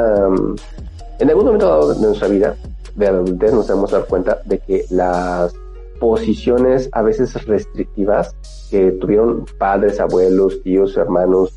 [1.19, 2.55] En algún momento dado de nuestra vida,
[2.97, 5.55] de adultez, nos debemos dar cuenta de que las
[6.01, 8.35] posiciones a veces restrictivas
[8.71, 11.53] que tuvieron padres, abuelos, tíos, hermanos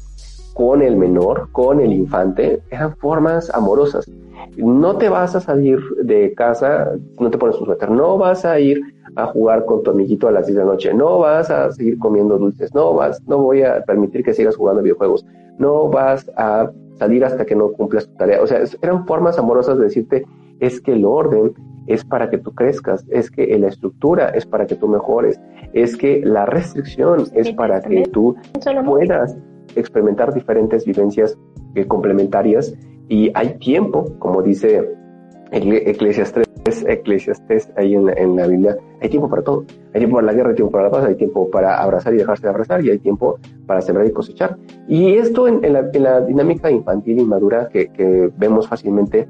[0.54, 4.12] con el menor, con el infante, eran formas amorosas.
[4.58, 8.60] No te vas a salir de casa, no te pones un suéter, no vas a
[8.60, 8.82] ir
[9.16, 11.98] a jugar con tu amiguito a las 10 de la noche, no vas a seguir
[11.98, 15.26] comiendo dulces, no vas, no voy a permitir que sigas jugando videojuegos,
[15.58, 18.42] no vas a salir hasta que no cumplas tu tarea.
[18.42, 20.26] O sea, eran formas amorosas de decirte,
[20.60, 21.54] es que el orden
[21.88, 25.40] es para que tú crezcas, es que la estructura es para que tú mejores,
[25.74, 28.36] es que la restricción es para que tú
[28.86, 29.38] puedas
[29.76, 31.38] experimentar diferentes vivencias
[31.76, 32.76] eh, complementarias
[33.08, 34.88] y hay tiempo, como dice
[35.52, 36.46] Eclesiastes,
[36.88, 39.66] Eclesiastes ahí en, en, la Biblia, hay tiempo para todo.
[39.94, 42.18] Hay tiempo para la guerra, hay tiempo para la paz, hay tiempo para abrazar y
[42.18, 44.58] dejarse de abrazar y hay tiempo para sembrar y cosechar.
[44.88, 49.28] Y esto en, en, la, en la, dinámica infantil y madura que, que, vemos fácilmente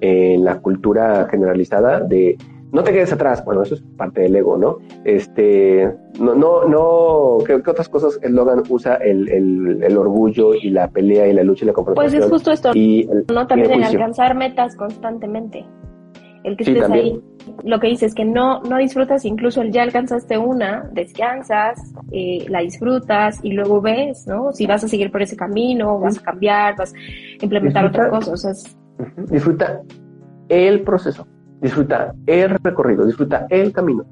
[0.00, 2.36] en la cultura generalizada de
[2.72, 4.78] no te quedes atrás, bueno, eso es parte del ego, ¿no?
[5.04, 10.70] Este, no, no, no, ¿qué, otras cosas el Logan usa el, el, el, orgullo y
[10.70, 12.12] la pelea y la lucha y la confrontación?
[12.12, 15.64] Pues es justo esto, y no también en alcanzar metas constantemente.
[16.42, 17.20] El que estés ahí,
[17.64, 22.46] lo que dices es que no, no disfrutas, incluso el ya alcanzaste una, descansas, eh,
[22.48, 24.52] la disfrutas y luego ves, ¿no?
[24.52, 28.79] Si vas a seguir por ese camino, vas a cambiar, vas a implementar otras cosas.
[29.30, 29.80] Disfruta
[30.48, 31.26] el proceso
[31.60, 34.04] disfruta el recorrido, disfruta el camino,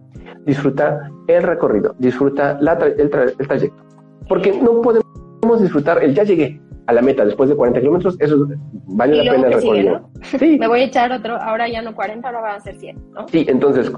[0.44, 2.58] disfruta el recorrido, disfruta
[2.96, 3.82] el, trayecto.
[4.28, 8.46] Porque no podemos disfrutar el ya llegué a la meta después de 40 kilómetros, eso
[8.86, 10.10] vale la pena el recorrido.
[10.22, 10.58] Sí.
[10.58, 13.28] Me voy a echar otro, ahora ya no 40, ahora van a ser 100, ¿no?
[13.28, 13.90] Sí, entonces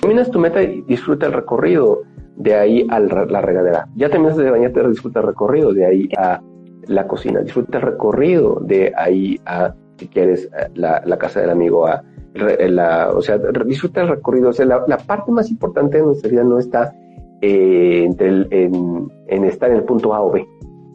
[0.00, 2.02] terminas tu meta y disfruta el recorrido
[2.36, 3.88] de ahí a la regadera.
[3.96, 6.40] Ya terminas de bañarte, disfruta el recorrido de ahí a
[6.86, 11.86] la cocina, disfruta el recorrido de ahí a, si quieres, la, la casa del amigo,
[11.86, 12.02] a
[12.34, 14.50] la, o sea, disfruta el recorrido.
[14.50, 16.94] O sea, la, parte más importante de nuestra vida no está
[17.40, 20.46] eh, en, estar en el punto A o B,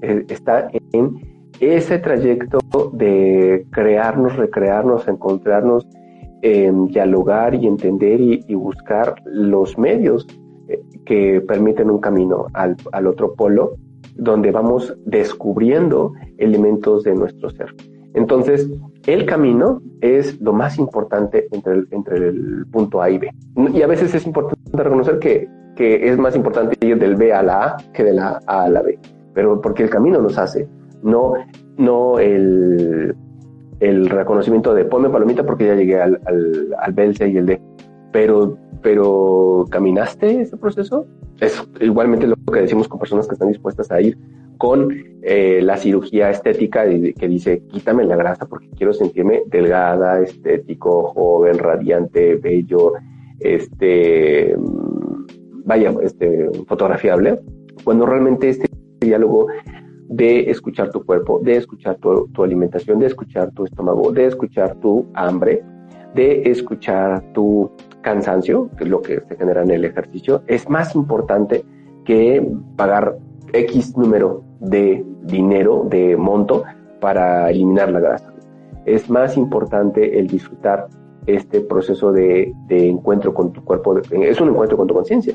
[0.01, 1.15] eh, está en
[1.59, 2.59] ese trayecto
[2.93, 5.87] de crearnos, recrearnos, encontrarnos,
[6.41, 10.25] eh, dialogar y entender y, y, buscar los medios
[10.69, 13.73] eh, que permiten un camino al, al otro polo,
[14.15, 17.73] donde vamos descubriendo elementos de nuestro ser.
[18.13, 18.69] Entonces,
[19.05, 21.73] el camino es lo más importante entre
[22.27, 23.31] el, punto A y B.
[23.73, 27.43] Y a veces es importante reconocer que, que es más importante ir del B a
[27.43, 28.99] la A que de la A a la B,
[29.33, 30.67] pero porque el camino nos hace,
[31.03, 31.33] no,
[31.77, 33.15] no el,
[33.79, 37.37] el reconocimiento de ponme palomita porque ya llegué al, al, al B, el C y
[37.37, 37.61] el D,
[38.11, 41.05] pero, pero ¿caminaste ese proceso?
[41.39, 44.17] Es igualmente lo que decimos con personas que están dispuestas a ir
[44.59, 51.03] con eh, la cirugía estética que dice quítame la grasa porque quiero sentirme delgada, estético,
[51.13, 52.91] joven, radiante, bello,
[53.39, 54.55] este,
[55.65, 57.39] vaya, este, fotografiable,
[57.85, 58.67] cuando realmente este
[58.99, 59.47] diálogo
[60.09, 64.75] de escuchar tu cuerpo, de escuchar tu, tu alimentación, de escuchar tu estómago, de escuchar
[64.81, 65.63] tu hambre,
[66.15, 70.95] de escuchar tu cansancio, que es lo que se genera en el ejercicio, es más
[70.95, 71.63] importante
[72.03, 72.45] que
[72.75, 73.15] pagar
[73.53, 76.63] X número de dinero, de monto,
[76.99, 78.33] para eliminar la grasa.
[78.85, 80.87] Es más importante el disfrutar
[81.25, 85.33] este proceso de, encuentro con tu cuerpo, es un encuentro con tu conciencia.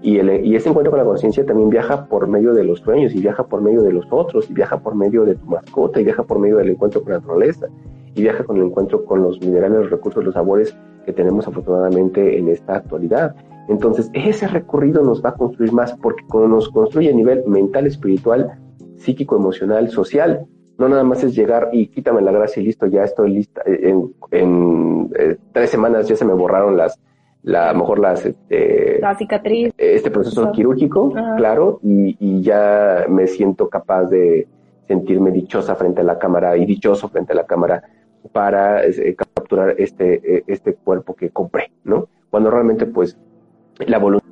[0.00, 3.20] Y, y ese encuentro con la conciencia también viaja por medio de los sueños, y
[3.20, 6.22] viaja por medio de los otros, y viaja por medio de tu mascota, y viaja
[6.24, 7.66] por medio del encuentro con la naturaleza,
[8.14, 12.38] y viaja con el encuentro con los minerales, los recursos, los sabores que tenemos afortunadamente
[12.38, 13.34] en esta actualidad.
[13.68, 18.58] Entonces, ese recorrido nos va a construir más porque nos construye a nivel mental, espiritual,
[18.96, 20.46] psíquico, emocional, social.
[20.78, 23.62] No nada más es llegar y quítame la gracia y listo, ya estoy lista.
[23.64, 26.98] En, eh, tres semanas ya se me borraron las,
[27.42, 33.68] la mejor las este, la cicatriz este proceso quirúrgico claro y, y, ya me siento
[33.68, 34.46] capaz de
[34.86, 37.82] sentirme dichosa frente a la cámara y dichoso frente a la cámara
[38.30, 43.18] para eh, capturar este eh, este cuerpo que compré no cuando realmente pues
[43.78, 44.22] la voluntad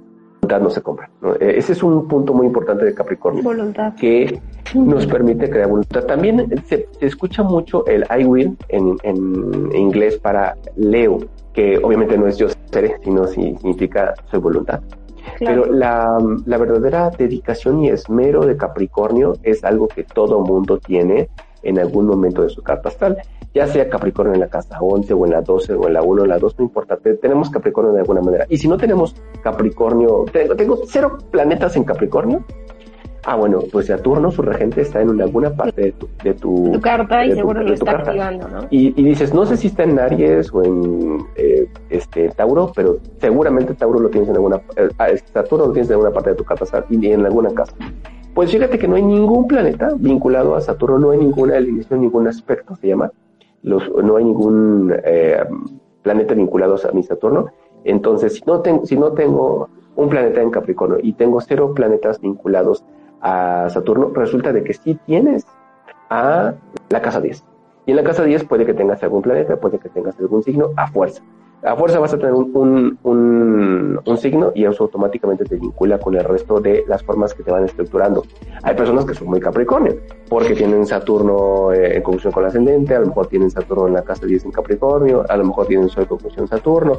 [0.61, 1.11] no se compra.
[1.40, 3.42] E, ese es un punto muy importante de Capricornio.
[3.42, 3.94] Voluntad.
[3.94, 4.40] Que
[4.74, 6.05] nos permite crear voluntad.
[6.05, 11.18] También se, escucha mucho el I will en, en, inglés para Leo,
[11.53, 14.81] que obviamente no es yo seré, sino significa soy voluntad.
[15.38, 21.29] Pero la, la, verdadera dedicación y esmero de Capricornio es algo que todo mundo tiene
[21.62, 23.18] en algún momento de su carta astral
[23.55, 26.23] ya sea Capricornio en la casa 11 o en la 12 o en la 1
[26.23, 28.46] o en la 2, no importa, tenemos Capricornio de alguna manera.
[28.49, 32.44] Y si no tenemos Capricornio, tengo, tengo cero planetas en Capricornio,
[33.25, 37.25] Ah, bueno, pues Saturno, su regente, está en alguna parte de tu, de tu, carta
[37.27, 38.66] y seguro lo está activando, ¿no?
[38.70, 43.75] Y, dices, no sé si está en Aries o en eh, este Tauro, pero seguramente
[43.75, 44.88] Tauro lo tienes en alguna, eh,
[45.35, 47.75] Saturno lo tienes en alguna parte de tu carta y en alguna casa.
[48.34, 52.28] Pues fíjate que no hay ningún planeta vinculado a Saturno, no hay ninguna alineación, ningún
[52.28, 53.10] aspecto, se llama,
[53.62, 55.44] no hay ningún eh,
[56.02, 57.46] planeta vinculado a mi Saturno.
[57.84, 62.20] Entonces, si no, tengo, si no tengo un planeta en Capricornio y tengo cero planetas
[62.20, 62.84] vinculados
[63.20, 65.44] a Saturno, resulta de que sí tienes
[66.08, 66.54] a
[66.88, 67.44] la casa 10.
[67.86, 70.70] Y en la casa 10 puede que tengas algún planeta, puede que tengas algún signo
[70.76, 71.22] a fuerza
[71.62, 76.14] a fuerza vas a tener un, un, un, signo y eso automáticamente te vincula con
[76.14, 78.25] el resto de las formas que te van estructurando.
[78.62, 79.96] Hay personas que son muy Capricornio,
[80.29, 83.94] porque tienen Saturno eh, en conjunción con el ascendente, a lo mejor tienen Saturno en
[83.94, 86.99] la casa 10 en Capricornio, a lo mejor tienen Sol en conjunción Saturno,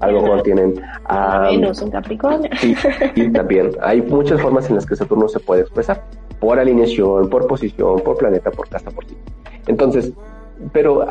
[0.00, 2.50] a lo mejor tienen a Venus en Capricornio.
[2.58, 2.76] Sí,
[3.14, 6.04] y también hay muchas formas en las que Saturno se puede expresar,
[6.38, 9.16] por alineación, por posición, por planeta, por casa, por sí.
[9.66, 10.12] Entonces,
[10.72, 11.06] pero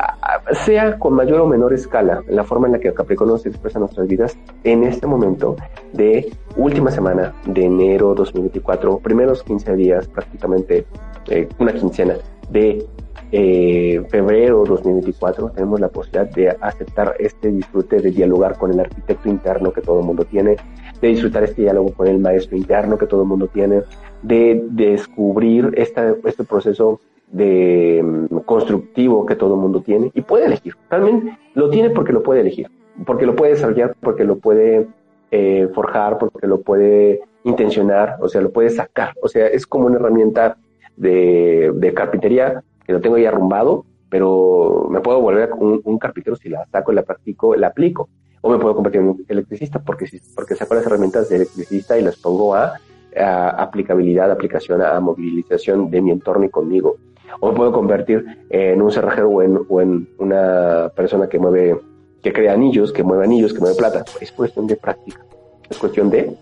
[0.64, 3.82] sea con mayor o menor escala, la forma en la que Capricornio se expresa en
[3.82, 5.56] nuestras vidas en este momento
[5.92, 10.86] de última semana de enero 2024, primeros 15 días, prácticamente
[11.28, 12.14] eh, una quincena
[12.50, 12.86] de
[13.34, 19.28] eh, febrero 2024, tenemos la posibilidad de aceptar este disfrute de dialogar con el arquitecto
[19.28, 20.56] interno que todo el mundo tiene,
[21.00, 23.82] de disfrutar este diálogo con el maestro interno que todo el mundo tiene,
[24.22, 27.00] de, descubrir esta, este proceso
[27.32, 30.74] de mm, constructivo que todo el mundo tiene y puede elegir.
[30.88, 32.68] Realmente lo tiene porque lo puede elegir,
[33.04, 34.86] porque lo puede desarrollar, porque lo puede
[35.30, 39.14] eh, forjar, porque lo puede intencionar, o sea, lo puede sacar.
[39.22, 40.58] O sea, es como una herramienta
[40.96, 46.36] de, de carpintería que lo tengo ya arrumbado, pero me puedo volver un, un, carpintero
[46.36, 48.10] si la saco, la practico, la aplico.
[48.42, 52.02] O me puedo convertir en un electricista porque, porque saco las herramientas de electricista y
[52.02, 52.74] las pongo a
[53.14, 56.96] aplicabilidad, aplicación, a movilización de mi entorno y conmigo
[57.40, 59.42] o me puedo convertir en un cerrajero o
[59.80, 61.78] en, una persona que mueve,
[62.22, 64.04] que crea anillos, que mueve anillos, que mueve plata.
[64.20, 65.24] Es cuestión de práctica,
[65.68, 66.36] es cuestión de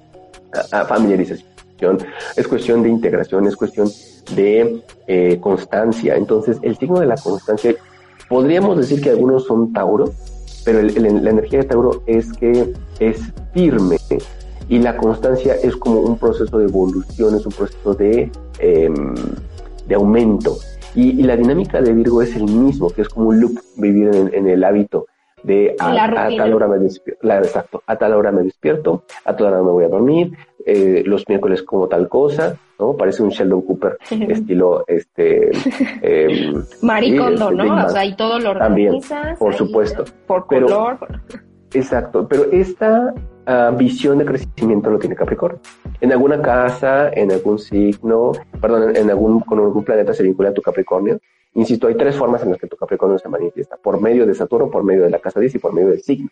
[0.89, 1.99] familiarización,
[2.37, 3.89] es cuestión de integración, es cuestión
[4.35, 6.17] de eh, constancia.
[6.17, 7.75] Entonces, el signo de la constancia,
[8.29, 10.13] podríamos decir que algunos son Tauro,
[10.65, 13.97] pero la energía de Tauro es que es firme
[14.71, 19.15] y la constancia es como un proceso de evolución, es un proceso de, em,
[19.87, 20.57] de aumento.
[20.95, 24.49] Y, la dinámica de Virgo es el mismo, que es como un loop, vivir en,
[24.49, 25.07] el hábito
[25.43, 25.95] de a,
[26.37, 29.85] tal hora me despierto, exacto, a tal hora me despierto, a tal hora me voy
[29.85, 30.33] a dormir,
[30.67, 32.95] eh, los miércoles como tal cosa, ¿no?
[32.95, 35.51] Parece un Sheldon Cooper estilo, este...
[36.03, 37.87] Eh, Maricondo, ¿no?
[37.87, 39.01] O sea, y todo lo También,
[39.39, 40.05] por supuesto.
[40.27, 40.99] Por color.
[41.73, 45.61] Exacto, pero esta uh, visión de crecimiento lo tiene Capricornio.
[46.01, 50.55] En alguna casa, en algún signo, perdón, en algún, con algún planeta se vincula a
[50.55, 51.21] tu Capricornio.
[51.55, 54.71] Insisto, hay tres formas en las que tu Capricornio se manifiesta, por medio de Saturno,
[54.71, 56.29] por medio de la casa 10 y por medio del signo.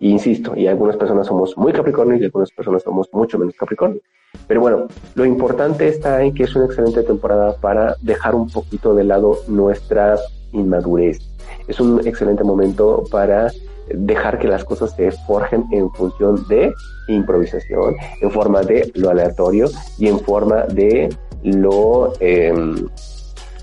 [0.00, 4.00] Y insisto, y algunas personas somos muy Capricornio y algunas personas somos mucho menos Capricornio.
[4.46, 8.94] Pero bueno, lo importante está en que es una excelente temporada para dejar un poquito
[8.94, 10.16] de lado nuestra
[10.52, 11.18] inmadurez.
[11.66, 13.50] Es un excelente momento para
[13.94, 16.72] dejar que las cosas se forjen en función de
[17.08, 19.68] improvisación, en forma de lo aleatorio
[19.98, 21.08] y en forma de
[21.42, 22.88] lo, em,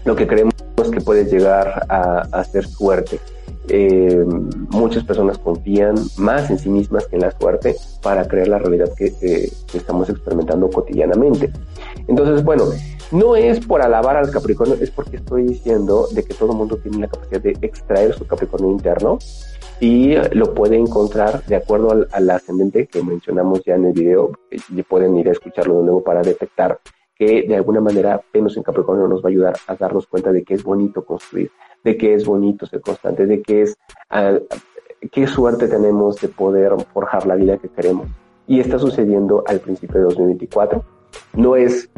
[0.04, 0.54] lo que creemos
[0.92, 3.20] que puede llegar a, ser suerte.
[3.68, 8.60] Em, muchas personas confían más en sí mismas que en la suerte para crear la
[8.60, 11.52] realidad que, que, estamos experimentando cotidianamente.
[12.08, 12.66] Entonces, bueno,
[13.12, 16.78] no es por alabar al Capricornio, es porque estoy diciendo de que todo el mundo
[16.78, 19.20] tiene la capacidad de extraer su Capricornio interno
[19.80, 24.32] y lo puede encontrar de acuerdo al, ascendente que mencionamos ya en el video.
[24.70, 26.80] Y pueden ir a escucharlo de nuevo para detectar
[27.16, 30.44] que de alguna manera Venus en Capricornio nos va a ayudar a darnos cuenta de
[30.44, 31.52] que es bonito construir,
[31.84, 33.78] de que es bonito ser constante, de que es
[34.12, 34.44] uh,
[35.12, 38.08] qué suerte tenemos de poder forjar la vida que queremos.
[38.48, 40.84] Y está sucediendo al principio de 2024.
[41.36, 41.90] No es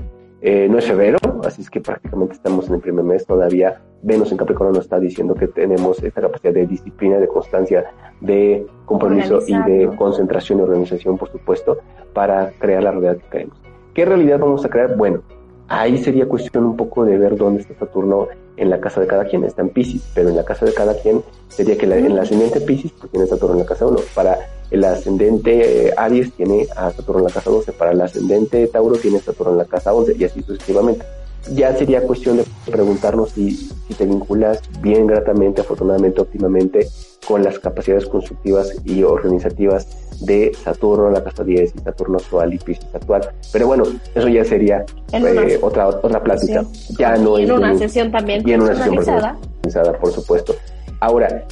[0.41, 3.81] eh, no es severo, así es que prácticamente estamos en el primer mes todavía.
[4.03, 7.85] Venus en Capricornio nos está diciendo que tenemos esta capacidad de disciplina, de constancia,
[8.21, 11.79] de compromiso y de concentración y organización, por supuesto,
[12.13, 13.57] para crear la realidad que queremos.
[13.95, 14.95] ¿Qué realidad vamos a crear?
[14.95, 15.23] Bueno,
[15.67, 19.25] ahí sería cuestión un poco de ver dónde está Saturno en la casa de cada
[19.25, 19.43] quien.
[19.43, 22.23] Está en Pisces, pero en la casa de cada quien sería que la, en la
[22.23, 23.99] ascendente Pisces pues tiene Saturno en la casa 1.
[24.13, 24.37] Para
[24.69, 28.97] el ascendente eh, Aries tiene a Saturno en la casa 12, para el ascendente Tauro
[28.97, 31.05] tiene Saturno en la casa 11 y así sucesivamente.
[31.53, 36.87] Ya sería cuestión de preguntarnos si, si te vinculas bien, gratamente, afortunadamente, óptimamente
[37.27, 39.87] con las capacidades constructivas y organizativas
[40.21, 43.29] de Saturno en la casa 10 y Saturno actual y Pisces actual.
[43.51, 43.83] Pero bueno,
[44.15, 46.63] eso ya sería eh, otra otra plática.
[46.97, 50.55] Ya no es una sesión también bien una sesión personalizada, por supuesto.
[50.99, 51.45] Ahora,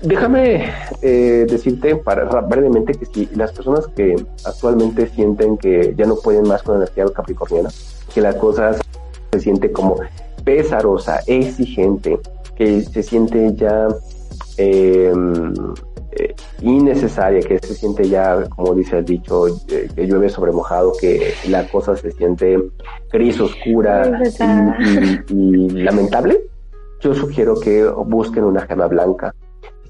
[0.00, 0.70] Déjame
[1.02, 4.14] eh, decirte para, brevemente que si las personas que
[4.44, 7.68] actualmente sienten que ya no pueden más con la energía capricorniana,
[8.14, 8.78] que las cosas
[9.32, 9.96] se siente como
[10.44, 12.18] pesarosa, exigente,
[12.56, 13.88] que se siente ya
[14.56, 15.52] em,
[16.12, 20.92] eh, innecesaria, que se siente ya, como dice el dicho, eh, que llueve sobre mojado,
[21.00, 22.58] que la cosa se siente
[23.12, 24.20] gris, oscura
[25.28, 26.40] y lamentable,
[27.00, 29.34] yo sugiero que busquen una gema blanca.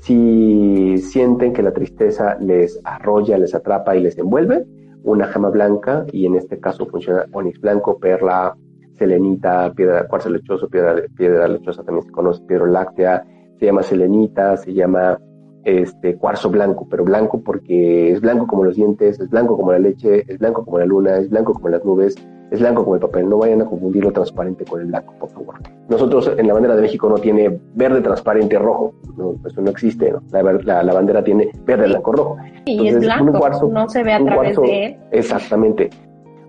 [0.01, 4.67] Si sienten que la tristeza les arrolla, les atrapa y les envuelve,
[5.05, 8.57] una gema blanca, y en este caso funciona onix blanco, perla,
[8.99, 13.25] selenita, piedra, cuarzo lechoso, piedra, piedra lechosa también se conoce, piedra láctea,
[13.59, 15.19] se llama selenita, se llama
[15.65, 19.79] este cuarzo blanco, pero blanco porque es blanco como los dientes, es blanco como la
[19.79, 22.15] leche, es blanco como la luna, es blanco como las nubes,
[22.51, 23.29] es blanco como el papel.
[23.29, 25.57] No vayan a confundir lo transparente con el blanco, por favor.
[25.89, 30.11] Nosotros en la bandera de México no tiene verde transparente rojo, no, eso no existe.
[30.11, 30.23] ¿no?
[30.31, 32.37] La, la, bandera tiene verde, blanco, rojo.
[32.65, 34.97] y es blanco, un cuarzo, no se ve a través de él.
[35.13, 35.91] Exactamente.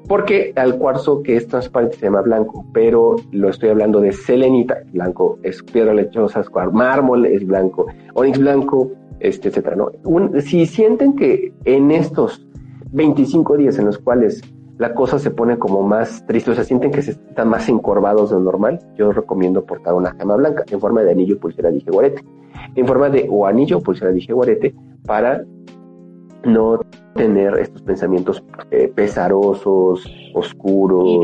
[0.08, 4.78] Porque al cuarzo que es transparente se llama blanco, pero lo estoy hablando de selenita,
[4.92, 7.86] blanco, es piedra lechosa, es mármol, es blanco,
[8.16, 9.92] onix blanco, este, etcétera, ¿no?
[10.42, 12.48] si sienten que en estos
[12.92, 14.42] 25 días en los cuales
[14.80, 18.30] la cosa se pone como más triste, o sea, sienten que se están más encorvados
[18.30, 21.92] de lo normal, yo recomiendo portar una gema blanca en forma de anillo, pulsera, dije
[21.92, 22.24] guarete,
[22.76, 24.74] en forma de o anillo, pulsera, dije guarete,
[25.06, 25.44] para
[26.44, 26.80] no
[27.16, 31.20] tener estos pensamientos eh, pesarosos, oscuros,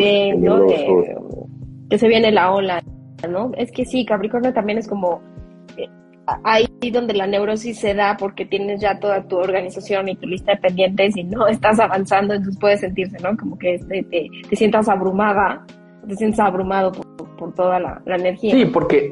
[1.89, 2.84] que se viene la ola,
[3.30, 3.51] ¿no?
[3.57, 5.22] Es que sí, Capricornio también es como
[6.43, 10.53] ahí donde la neurosis se da porque tienes ya toda tu organización y tu lista
[10.53, 13.38] de pendientes y no estás avanzando, entonces puede sentirse, ¿no?
[13.38, 15.66] Como que te, te, sientas abrumada,
[16.07, 18.51] te sientes abrumado por, toda la, energía.
[18.51, 19.11] Sí, porque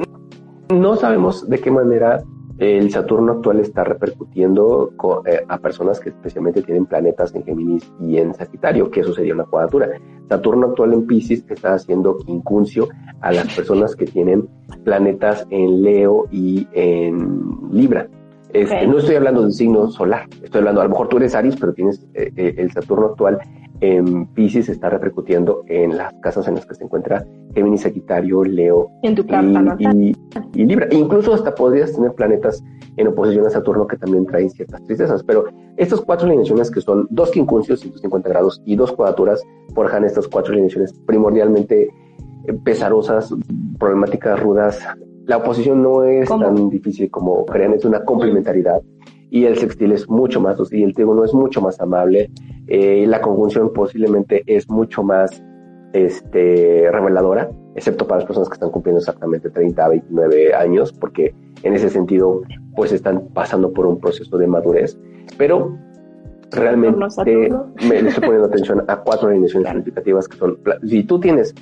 [0.73, 2.23] no sabemos de qué manera
[2.63, 4.93] el Saturno actual está repercutiendo
[5.25, 9.33] eh, a personas que especialmente tienen planetas en Géminis y en Sagitario, que eso sería
[9.33, 9.89] una cuadratura.
[10.29, 12.87] Saturno actual en Pisces está haciendo incuncio
[13.21, 14.47] a las personas que tienen
[14.83, 18.07] planetas en Leo y en Libra.
[18.53, 21.55] Este, no estoy hablando del signo solar, estoy hablando, a lo mejor tú eres Aries,
[21.55, 23.39] pero tienes eh, eh, el Saturno actual
[23.83, 28.89] en Pisces está repercutiendo en las casas en las que se encuentra Géminis, Sagitario, Leo
[29.01, 29.25] en tu
[29.79, 30.15] y,
[30.53, 30.87] y, Libra.
[30.91, 32.63] Incluso hasta podrías tener planetas
[32.95, 35.23] en oposición a Saturno que también traen ciertas tristezas.
[35.23, 35.45] Pero
[35.75, 39.43] estas cuatro alineaciones que son dos quincunциos, 150 grados, y dos cuadraturas,
[39.73, 41.89] forjan estas cuatro alineaciones primordialmente
[42.47, 43.33] eh, pesarosas,
[43.79, 44.79] problemáticas rudas.
[45.25, 48.81] La oposición no es tan difícil como crean, es una complementariedad
[49.29, 52.29] y el sextil es mucho más y el trígono es mucho más amable
[52.67, 55.43] eh, la conjunción posiblemente es mucho más
[55.91, 61.35] este, reveladora, excepto para las personas que están cumpliendo exactamente 30 a 29 años, porque
[61.61, 62.41] en ese sentido
[62.75, 64.97] pues están pasando por un proceso de madurez,
[65.37, 65.77] pero
[66.51, 66.99] realmente
[67.87, 70.57] me estoy poniendo atención a cuatro alineaciones significativas que son,
[70.87, 71.53] si tú tienes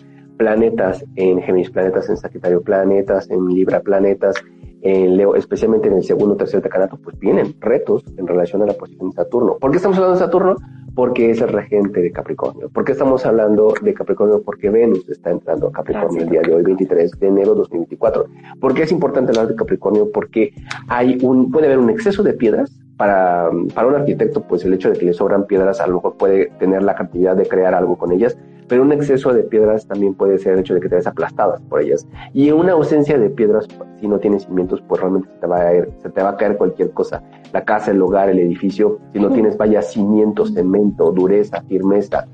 [0.42, 4.34] planetas en Géminis, planetas en Sagitario, planetas en Libra, planetas
[4.82, 8.66] en Leo, especialmente en el segundo o tercer decanato, pues vienen retos en relación a
[8.66, 9.58] la posición de Saturno.
[9.60, 10.56] ¿Por qué estamos hablando de Saturno?
[10.96, 12.70] Porque es el regente de Capricornio.
[12.70, 14.42] ¿Por qué estamos hablando de Capricornio?
[14.42, 18.26] Porque Venus está entrando a Capricornio el día de hoy, 23 de enero de 2024.
[18.60, 20.12] ¿Por qué es importante hablar de Capricornio?
[20.12, 20.56] Porque
[20.88, 22.76] hay un, puede haber un exceso de piedras.
[23.02, 26.18] Para, para un arquitecto, pues el hecho de que le sobran piedras a lo mejor
[26.18, 28.38] puede tener la cantidad de crear algo con ellas,
[28.68, 31.60] pero un exceso de piedras también puede ser el hecho de que te ves aplastadas
[31.62, 32.08] por ellas.
[32.32, 33.68] Y una ausencia de piedras,
[34.00, 36.38] si no tienes cimientos, pues realmente se te va a caer, se te va a
[36.38, 37.24] caer cualquier cosa.
[37.54, 42.28] La casa, el hogar, el edificio, si no tienes vaya cimientos, cemento, dureza, firmeza,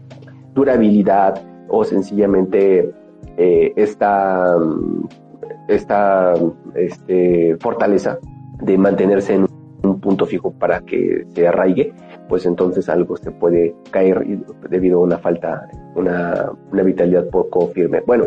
[0.53, 2.93] durabilidad o sencillamente
[3.37, 4.57] eh, esta,
[5.69, 6.33] esta
[6.75, 8.19] este, fortaleza
[8.61, 9.56] de mantenerse en un
[10.25, 11.93] fijo para que se arraigue,
[12.27, 14.25] pues entonces algo se puede caer
[14.69, 18.01] debido a una falta, una, una vitalidad poco firme.
[18.05, 18.25] Bueno,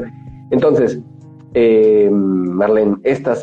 [0.50, 1.00] entonces,
[1.54, 3.34] eh, Marlene, esta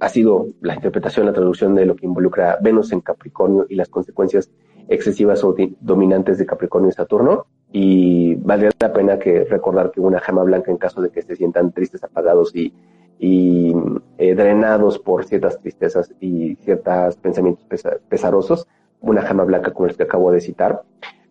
[0.00, 3.88] ha sido la interpretación, la traducción de lo que involucra Venus en Capricornio y las
[3.88, 4.50] consecuencias
[4.88, 7.46] excesivas o dominantes de Capricornio y Saturno.
[7.72, 11.36] Y valdría la pena que recordar que una gema blanca en caso de que se
[11.36, 12.72] sientan tristes, apagados y,
[13.18, 13.74] y
[14.18, 17.64] eh, drenados por ciertas tristezas y ciertos pensamientos
[18.08, 18.66] pesarosos,
[19.00, 20.82] una gema blanca como el que acabo de citar,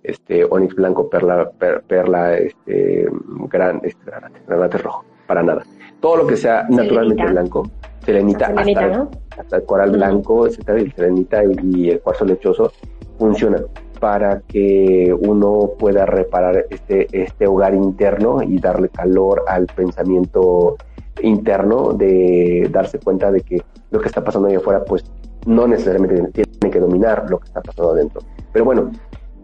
[0.03, 1.49] este onix blanco, perla,
[1.88, 3.07] perla, este
[3.49, 4.03] gran, este
[4.47, 5.63] granate, rojo, para nada.
[5.99, 7.69] Todo lo que sea naturalmente blanco,
[8.05, 9.07] selenita, hasta,
[9.38, 12.71] hasta, el coral blanco, etcétera, el selenita y, el cuarzo lechoso
[13.17, 13.63] funciona
[13.99, 20.75] para que uno pueda reparar este, este hogar interno y darle calor al pensamiento
[21.22, 23.61] interno de darse cuenta de que
[23.91, 25.03] lo que está pasando ahí afuera pues
[25.45, 28.22] no necesariamente tiene que dominar lo que está pasando adentro.
[28.51, 28.91] Pero bueno,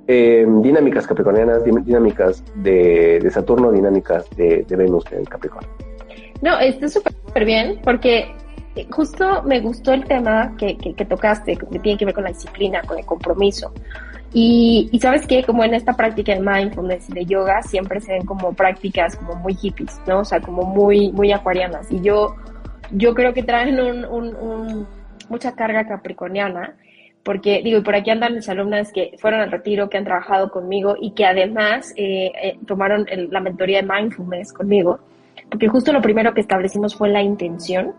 [0.07, 5.69] eh, dinámicas capricornianas, dinámicas de, Saturno, dinámicas de, Venus en Capricornio.
[6.41, 8.36] No, está súper bien porque
[8.89, 12.82] justo me gustó el tema que, que, tocaste, que tiene que ver con la disciplina,
[12.82, 13.72] con el compromiso.
[14.34, 18.13] Y, y, sabes que como en esta práctica de mindfulness y de yoga siempre se
[18.13, 20.19] ven como prácticas como muy hippies, ¿no?
[20.19, 21.91] O sea, como muy, muy acuarianas.
[21.91, 22.38] Y yo,
[22.91, 24.88] yo creo que traen un, un
[25.32, 26.75] mucha carga capricorniana,
[27.23, 30.51] porque digo, y por aquí andan mis alumnas que fueron al retiro, que han trabajado
[30.51, 34.99] conmigo y que además eh, eh, tomaron la mentoría de mindfulness conmigo,
[35.49, 37.93] porque justo lo primero que establecimos fue la intención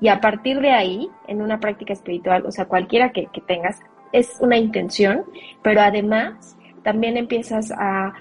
[0.00, 3.80] y a partir de ahí, en una práctica espiritual, o sea, cualquiera que, que tengas,
[4.12, 5.24] es una intención,
[5.62, 8.14] pero además también empiezas a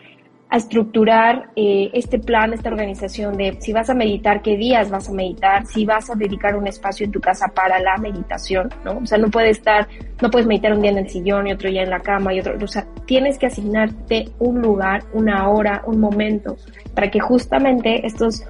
[0.50, 5.08] a estructurar eh, este plan, esta organización de si vas a meditar, qué días vas
[5.08, 8.98] a meditar, si vas a dedicar un espacio en tu casa para la meditación, ¿no?
[8.98, 9.88] O sea, no puedes estar,
[10.22, 12.40] no puedes meditar un día en el sillón y otro día en la cama y
[12.40, 16.58] otro, o sea, tienes que asignarte un lugar, una hora, un momento,
[16.96, 18.44] para que justamente estos,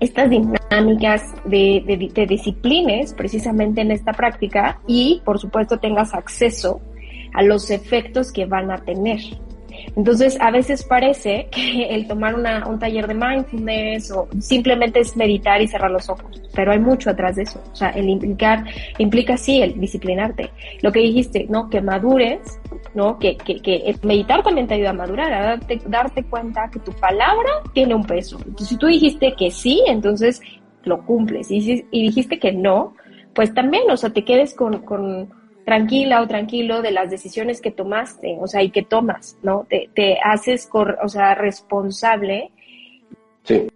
[0.00, 6.80] estas dinámicas de, de, de disciplines precisamente en esta práctica y, por supuesto, tengas acceso
[7.34, 9.20] a los efectos que van a tener,
[9.96, 15.16] entonces, a veces parece que el tomar una, un taller de mindfulness o simplemente es
[15.16, 17.62] meditar y cerrar los ojos, pero hay mucho atrás de eso.
[17.72, 18.64] O sea, el implicar,
[18.98, 20.50] implica sí el disciplinarte.
[20.82, 21.68] Lo que dijiste, ¿no?
[21.68, 22.60] Que madures,
[22.94, 23.18] ¿no?
[23.18, 26.92] Que, que, que meditar también te ayuda a madurar, a darte, darte cuenta que tu
[26.92, 28.38] palabra tiene un peso.
[28.38, 30.40] Entonces, si tú dijiste que sí, entonces
[30.84, 31.50] lo cumples.
[31.50, 32.94] Y, y dijiste que no,
[33.34, 37.70] pues también, o sea, te quedes con, con tranquila o tranquilo de las decisiones que
[37.70, 39.66] tomaste, o sea, y que tomas, ¿no?
[39.68, 42.50] Te, te haces, o sea, responsable
[43.46, 43.70] de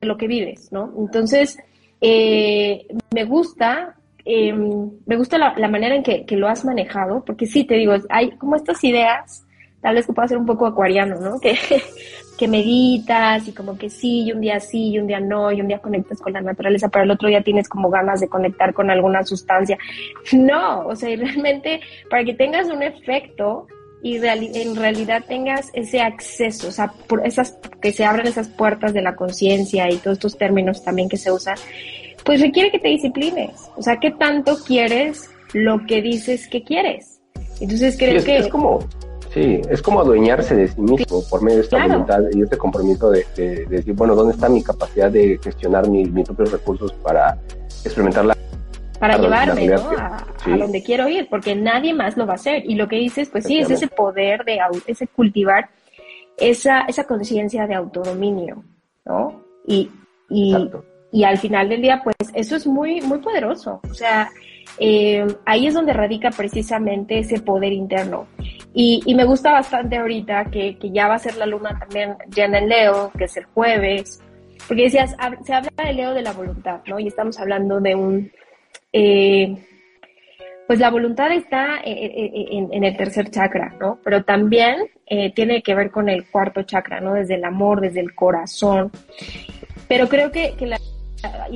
[0.00, 0.92] lo que vives, ¿no?
[0.98, 1.58] Entonces,
[2.00, 7.24] eh, me gusta, em, me gusta la, la manera en que, que, lo has manejado,
[7.24, 9.46] porque sí, te digo, hay como estas ideas
[9.80, 11.40] tal vez que pueda ser un poco acuariano, ¿no?
[11.40, 11.56] Que,
[12.38, 15.60] que meditas y como que sí, y un día sí, y un día no, y
[15.60, 18.72] un día conectas con la naturaleza, pero el otro día tienes como ganas de conectar
[18.72, 19.78] con alguna sustancia.
[20.32, 23.66] No, o sea, realmente para que tengas un efecto
[24.02, 28.94] y en realidad tengas ese acceso, o sea, por esas, que se abran esas puertas
[28.94, 31.56] de la conciencia y todos estos términos también que se usan,
[32.24, 33.70] pues requiere que te disciplines.
[33.76, 37.20] O sea, ¿qué tanto quieres lo que dices que quieres?
[37.60, 38.38] Entonces creo que...
[38.38, 38.78] Es como,
[39.32, 43.10] sí, es como adueñarse de sí mismo por medio de esta voluntad y este compromiso
[43.10, 43.24] de,
[43.68, 47.38] decir, bueno, ¿dónde está mi capacidad de gestionar mis propios recursos para
[47.84, 48.36] experimentar la
[49.00, 49.90] para llevarme ¿no?
[49.96, 50.26] a,
[50.58, 52.64] donde quiero ir, porque nadie más lo va a hacer.
[52.66, 55.70] Y lo que dices, pues sí, es ese poder de ese cultivar
[56.36, 58.62] esa, esa conciencia de autodominio,
[59.06, 59.42] ¿no?
[59.66, 59.90] Y,
[60.28, 60.54] y,
[61.12, 63.80] y, al final del día, pues eso es muy, muy poderoso.
[63.90, 64.30] O sea,
[64.78, 68.26] eh, ahí es donde radica precisamente ese poder interno.
[68.72, 72.58] Y, me gusta bastante ahorita que, que, ya va a ser la luna también llena
[72.58, 74.22] en Leo, que es el jueves,
[74.68, 77.00] porque decías, se habla de Leo de la voluntad, ¿no?
[77.00, 78.30] Y estamos hablando de un
[78.92, 79.56] eh,
[80.66, 83.98] pues la voluntad está eh, en, el tercer chakra, ¿no?
[84.04, 84.88] Pero también
[85.34, 87.14] tiene que ver con el cuarto chakra, ¿no?
[87.14, 88.92] Desde el amor, desde el corazón.
[89.88, 90.54] Pero creo que,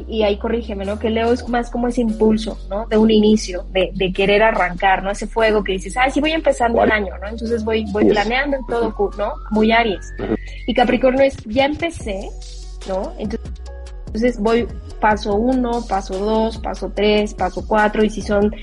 [0.08, 0.98] y ahí corrígeme, ¿no?
[0.98, 2.86] Que Leo es más como ese impulso, ¿no?
[2.86, 5.10] De un inicio, de, querer arrancar, ¿no?
[5.10, 7.28] Ese fuego que dices, ay, sí voy empezando el año, ¿no?
[7.28, 9.34] Entonces voy, voy planeando en todo, ¿no?
[9.50, 10.12] Muy Aries.
[10.66, 12.28] Y Capricornio es, ya empecé,
[12.88, 13.12] ¿no?
[13.18, 13.50] Entonces,
[14.06, 14.68] entonces voy
[15.00, 18.54] paso uno, paso dos, paso tres, paso cuatro y si son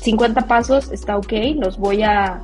[0.00, 2.42] 50 pasos está ok, los voy a,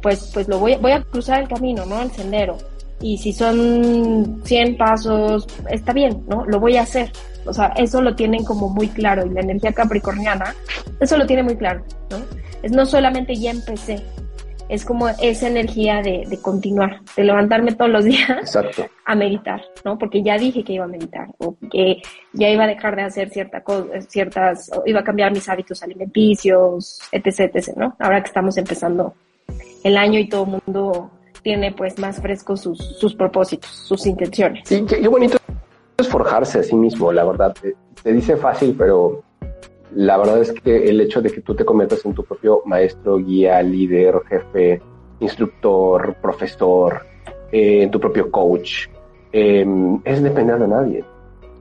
[0.00, 2.00] pues, pues lo voy, voy a cruzar el camino, ¿no?
[2.00, 2.58] El sendero.
[3.00, 6.44] Y si son 100 pasos, está bien, ¿no?
[6.44, 7.10] Lo voy a hacer.
[7.46, 10.54] O sea, eso lo tienen como muy claro y la energía capricorniana,
[11.00, 12.18] eso lo tiene muy claro, ¿no?
[12.62, 14.02] Es no solamente ya empecé,
[14.70, 18.56] es como esa energía de, continuar, de levantarme todos los días
[19.04, 19.98] a meditar, ¿no?
[19.98, 22.00] Porque ya dije que iba a meditar, o que
[22.32, 23.64] ya iba a dejar de hacer cierta
[24.08, 27.96] ciertas, iba a cambiar mis hábitos alimenticios, etc, etc, ¿no?
[27.98, 29.14] Ahora que estamos empezando
[29.82, 31.10] el año y todo el mundo
[31.42, 34.62] tiene pues más fresco sus, sus propósitos, sus intenciones.
[34.68, 35.38] Sí, qué, bonito
[36.00, 37.54] es forjarse a sí mismo, la verdad.
[38.02, 39.22] te dice fácil, pero
[39.94, 43.18] la verdad es que el hecho de que tú te conviertas en tu propio maestro,
[43.18, 44.80] guía, líder, jefe,
[45.20, 47.06] instructor, profesor,
[47.52, 48.86] eh, tu propio coach,
[49.32, 51.04] em, es depender de nadie.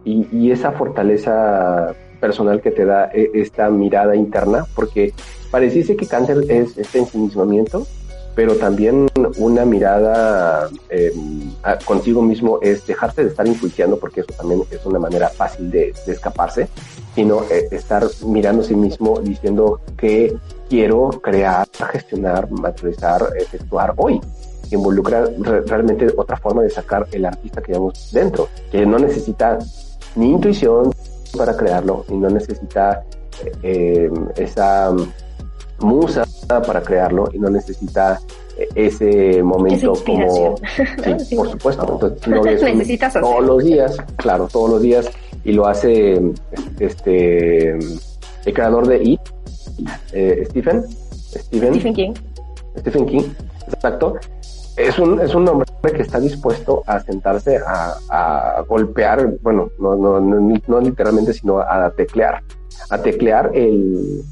[0.06, 5.14] Y, esa fortaleza personal que te da e, esta mirada interna, porque
[5.52, 7.86] pareciese que cáncer es este ensimismamiento,
[8.40, 11.12] pero también una mirada eh,
[11.84, 15.94] contigo mismo es dejarte de estar enjuiciando, porque eso también es una manera fácil de,
[16.08, 16.70] escaparse,
[17.14, 20.38] sino eh, estar mirando a sí mismo diciendo que
[20.70, 24.22] quiero crear, gestionar, materializar, efectuar hoy.
[24.72, 25.26] Involucra
[25.66, 29.60] realmente otra forma de sacar el artista que llevamos dentro, que no necesita
[30.16, 30.94] ni intuición
[31.38, 33.04] para crearlo, y no necesita
[33.64, 34.94] eh, esa
[35.82, 38.20] musa para crearlo y no necesita
[38.76, 40.56] ese momento como
[41.20, 41.94] sí, por supuesto.
[41.94, 45.10] entonces no necesitas todos los días claro todos los días
[45.46, 46.22] y lo hace
[46.80, 49.22] este el creador de It
[50.14, 50.84] eh, Stephen.
[50.90, 52.14] Stephen King.
[52.78, 53.24] Stephen King
[53.68, 54.16] exacto.
[54.76, 59.96] Es un, es un hombre que está dispuesto a sentarse a, a golpear, bueno, no,
[59.96, 62.42] no, no, no literalmente, sino a teclear,
[62.90, 64.24] a teclear el,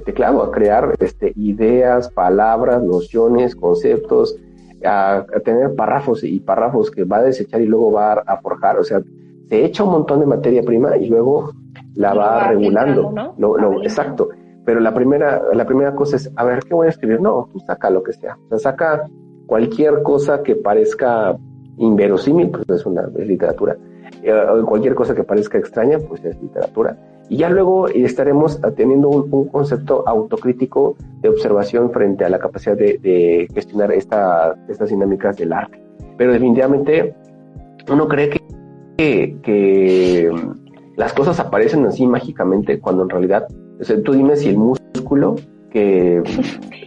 [0.00, 4.36] teclado, a crear este, ideas, palabras, nociones, conceptos,
[4.84, 8.78] a, tener párrafos y párrafos que va a desechar y luego va a, forjar.
[8.78, 9.00] O sea,
[9.48, 11.52] se echa un montón de materia prima y luego
[11.94, 13.12] la va, regulando.
[13.12, 13.34] ¿no?
[13.36, 14.28] No, exacto.
[14.64, 17.20] Pero la primera, la primera cosa es, a ver, ¿qué voy a escribir?
[17.20, 18.36] No, tú saca lo que sea.
[18.46, 19.08] O sea, saca
[19.46, 21.36] cualquier cosa que parezca
[21.76, 23.76] inverosímil, pues es una es literatura.
[24.22, 24.32] Eh,
[24.66, 26.96] cualquier cosa que parezca extraña, pues es literatura.
[27.28, 33.48] Y ya luego estaremos teniendo un, concepto autocrítico de observación frente a la capacidad de,
[33.54, 35.82] gestionar esta, estas dinámicas del arte.
[36.18, 37.14] Pero definitivamente
[37.90, 38.30] uno cree
[38.96, 40.32] que, que,
[40.96, 43.48] las cosas aparecen así mágicamente cuando en realidad,
[44.04, 45.36] tú dime si el músculo
[45.70, 46.22] que,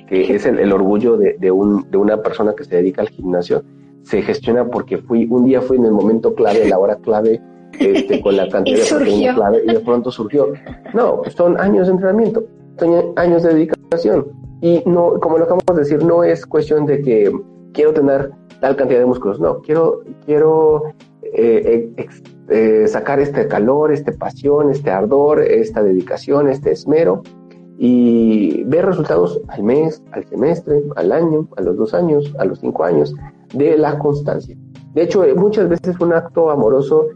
[0.08, 3.64] que es el, orgullo de, de, un, de una persona que se dedica al gimnasio,
[4.04, 7.42] se gestiona porque fui, un día fui en el momento clave, la hora clave,
[7.80, 10.54] este, con la cantidad de clave y de pronto surgió.
[10.94, 12.44] No, son años de entrenamiento,
[12.80, 14.28] son años de dedicación.
[14.62, 17.32] Y no, como lo acabamos de decir, no es cuestión de que
[17.74, 20.84] quiero tener tal cantidad de músculos, no, quiero, quiero
[21.22, 21.94] eh,
[22.50, 27.22] eh, sacar este calor, esta pasión, este ardor, esta dedicación, este esmero
[27.78, 32.60] y ver resultados al mes, al semestre, al año, a los dos años, a los
[32.60, 33.14] cinco años
[33.54, 34.58] de la constancia.
[34.94, 37.08] De hecho, eh, muchas veces un acto amoroso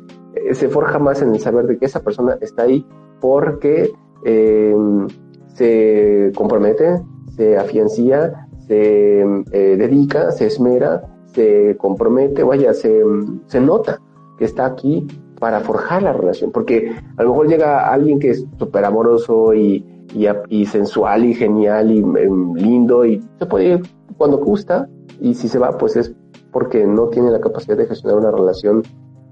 [0.54, 2.86] se forja más en el saber de que esa persona está ahí
[3.20, 3.92] porque
[4.24, 5.08] em,
[5.48, 7.02] se compromete,
[7.36, 13.02] se afiancia, se eh, dedica, se esmera, se compromete, vaya, se,
[13.46, 14.00] se nota
[14.38, 15.08] que está aquí
[15.40, 19.86] para forjar la relación, porque a lo mejor llega alguien que es súper amoroso y,
[20.50, 23.82] y, sensual y genial y em, lindo y se puede ir
[24.18, 24.88] cuando gusta.
[25.20, 26.14] Y si se va pues es
[26.52, 28.84] porque no tiene la capacidad de gestionar una relación,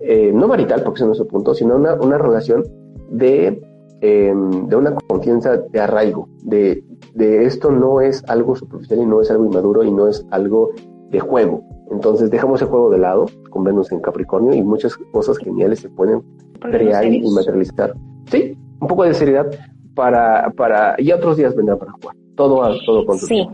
[0.02, 2.64] eh, no marital, porque ese no es su punto, sino una, una relación
[3.10, 3.62] de,
[4.02, 6.84] em, de una confianza de arraigo, de,
[7.14, 10.72] de esto no es algo superficial y no es algo inmaduro y no es algo
[11.10, 11.64] de juego.
[11.92, 15.90] Entonces dejamos el juego de lado con Venus en Capricornio y muchas cosas geniales se
[15.90, 16.22] pueden
[16.62, 17.94] crear y materializar.
[18.26, 19.50] Sí, un poco de seriedad
[19.96, 22.16] para, para, y otros días vendrán para jugar.
[22.36, 23.46] Todo, todo con Sí,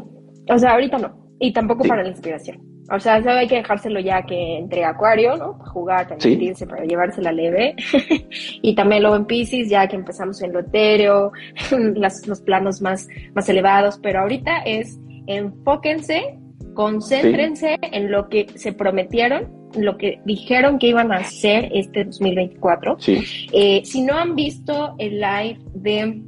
[0.49, 1.25] o sea, ahorita no.
[1.39, 2.74] Y tampoco para la inspiración.
[2.91, 5.57] O sea, eso hay que dejárselo ya que entre Acuario, ¿no?
[5.57, 7.75] Para jugar, también para llevársela leve.
[8.61, 11.31] y también luego en Pisces, ya que empezamos en lo etéreo,
[11.71, 13.99] los planos más, más elevados.
[14.01, 16.37] Pero ahorita es enfóquense,
[16.75, 22.97] concéntrense en lo que se prometieron, lo que dijeron que iban a hacer este 2024.
[22.99, 23.23] Sí.
[23.51, 26.21] Eh, si no han visto el live de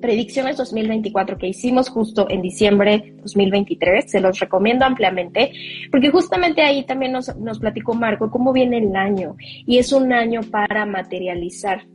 [0.00, 4.10] predicciones 2024 que hicimos justo en diciembre 2023.
[4.10, 5.52] Se los recomiendo ampliamente
[5.90, 10.12] porque justamente ahí también nos, nos platicó Marco cómo viene el año y es un
[10.12, 11.86] año para materializar.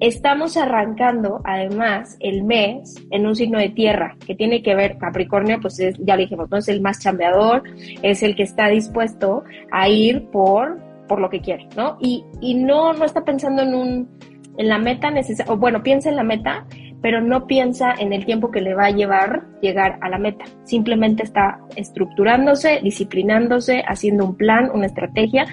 [0.00, 5.60] Estamos arrancando además el mes en un signo de tierra que tiene que ver Capricornio,
[5.60, 7.64] pues ya le dijimos, no es el más chambeador,
[8.02, 10.78] es el que está dispuesto a ir por,
[11.08, 11.96] por lo que quiere, ¿no?
[12.00, 14.08] Y, y no, no está pensando en un,
[14.56, 16.66] en la meta necesaria, o bueno, piensa en la meta,
[17.00, 20.44] pero no piensa en el tiempo que le va a llevar llegar a la meta.
[20.64, 25.46] Simplemente está estructurándose, disciplinándose, haciendo un plan, una estrategia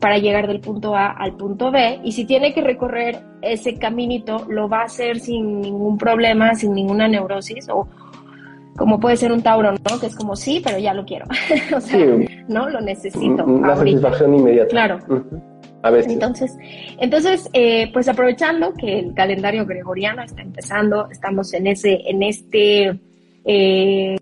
[0.00, 2.00] para llegar del punto A al punto B.
[2.02, 6.72] Y si tiene que recorrer ese caminito, lo va a hacer sin ningún problema, sin
[6.72, 7.86] ninguna neurosis o
[8.76, 10.00] como puede ser un Tauro, ¿no?
[10.00, 11.26] Que es como, sí, pero ya lo quiero.
[11.76, 12.06] o sea,
[12.48, 13.44] no, lo necesito.
[13.44, 14.70] Una satisfacción inmediata.
[14.70, 14.98] Claro.
[15.82, 16.56] Entonces,
[16.98, 23.00] entonces eh, pues aprovechando que el calendario gregoriano está empezando, estamos en ese, en este,
[23.44, 24.16] eh,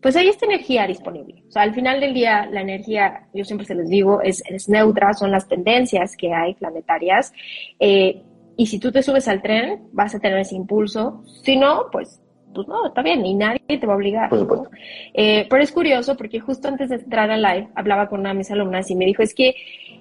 [0.00, 1.42] pues hay esta energía disponible.
[1.48, 4.68] O sea, al final del día, la energía, yo siempre se les digo, es, es
[4.68, 7.32] neutra, son las tendencias que hay planetarias.
[7.80, 8.22] Eh,
[8.56, 11.22] y si tú te subes al tren, vas a tener ese impulso.
[11.42, 12.20] Si no, pues
[12.54, 14.30] pues no, está bien, y nadie te va a obligar.
[15.12, 18.36] Eh, pero es curioso porque justo antes de entrar al live hablaba con una de
[18.36, 19.54] mis alumnas y me dijo, es que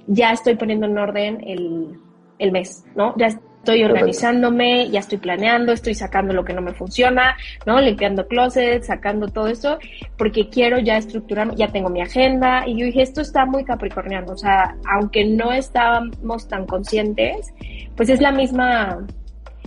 [0.08, 1.98] ya estoy poniendo en orden el,
[2.40, 3.16] el mes, ¿no?
[3.18, 3.28] Ya
[3.64, 7.80] estoy organizándome, ya estoy planeando, estoy sacando lo que no me funciona, ¿no?
[7.80, 9.80] Limpiando closets, sacando todo eso,
[10.18, 12.68] porque quiero ya estructurar, ya tengo mi agenda.
[12.68, 17.54] Y yo dije, esto está muy capricorniano, o sea, aunque no estábamos tan conscientes,
[17.96, 19.08] pues es la misma,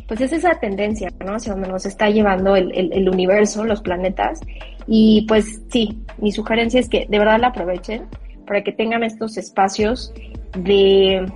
[0.07, 1.35] pues es esa tendencia, ¿no?
[1.35, 4.41] Hacia donde nos está llevando el, el, el universo, los planetas.
[4.87, 8.07] Y pues sí, mi sugerencia es que de verdad la aprovechen
[8.47, 10.13] para que tengan estos espacios
[10.57, 11.27] de,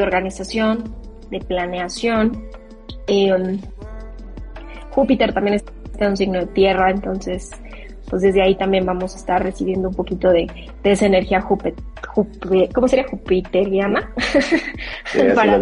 [0.00, 0.84] organización,
[1.30, 2.44] de planeación.
[3.06, 3.60] Em,
[4.90, 7.50] Júpiter también está en un signo de tierra, entonces
[8.08, 10.46] pues desde ahí también vamos a estar recibiendo un poquito de,
[10.84, 11.74] esa energía Júpiter,
[12.72, 14.12] ¿cómo sería Jupiteriana?
[15.34, 15.58] para,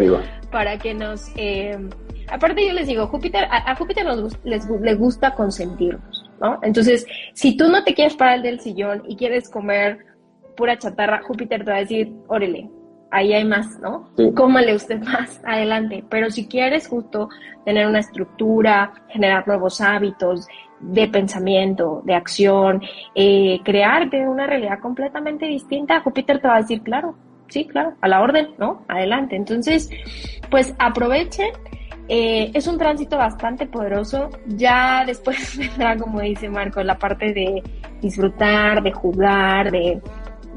[0.55, 1.33] para que nos...
[1.35, 1.89] Em,
[2.29, 6.59] aparte yo les digo, Júpiter, a, Júpiter nos, les, le gusta consentirnos, ¿no?
[6.61, 10.05] Entonces, si tú no te quieres parar del sillón y quieres comer
[10.55, 12.69] pura chatarra, Júpiter te va a decir, órale,
[13.11, 14.09] ahí hay más, ¿no?
[14.33, 16.05] Cómale usted más, adelante.
[16.09, 17.27] Pero si quieres justo
[17.65, 20.47] tener una estructura, generar nuevos hábitos
[20.79, 22.81] de pensamiento, de acción,
[23.13, 27.15] eh, crearte una realidad completamente distinta, Júpiter te va a decir, claro,
[27.47, 28.83] sí, claro, a la orden, ¿no?
[28.87, 29.35] Adelante.
[29.35, 29.89] Entonces,
[30.49, 31.51] pues aprovechen.
[32.07, 34.29] Eh, es un tránsito bastante poderoso.
[34.47, 37.63] Ya después vendrá, como dice Marco, la parte de
[38.01, 40.01] disfrutar, de jugar, de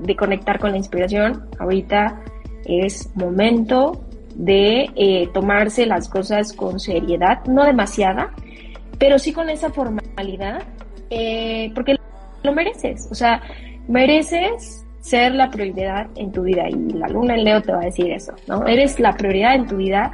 [0.02, 2.20] de conectar con la inspiración, ahorita
[2.64, 8.32] es momento de eh, tomarse las cosas con seriedad, no demasiada,
[8.98, 10.62] pero sí con esa formalidad,
[11.10, 11.96] eh, porque
[12.42, 13.42] lo mereces, o sea,
[13.88, 17.84] mereces ser la prioridad en tu vida y la luna en Leo te va a
[17.84, 18.66] decir eso, ¿no?
[18.66, 20.12] Eres la prioridad en tu vida,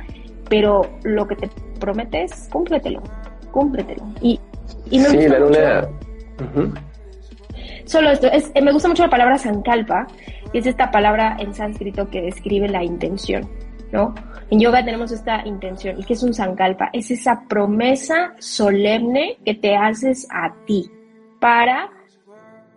[0.48, 3.02] pero lo que te prometes, cúmpletelo,
[3.50, 4.02] cúmpletelo.
[4.20, 4.38] Y,
[4.90, 5.88] y sí, la luna...
[7.84, 10.06] Solo esto, es, me gusta mucho la palabra sankalpa,
[10.52, 13.48] que es esta palabra en sánscrito que describe la intención,
[13.92, 14.14] ¿no?
[14.50, 15.98] En yoga tenemos esta intención.
[16.00, 16.90] ¿Y qué es un sankalpa?
[16.92, 20.90] Es esa promesa solemne que te haces a ti
[21.40, 21.90] para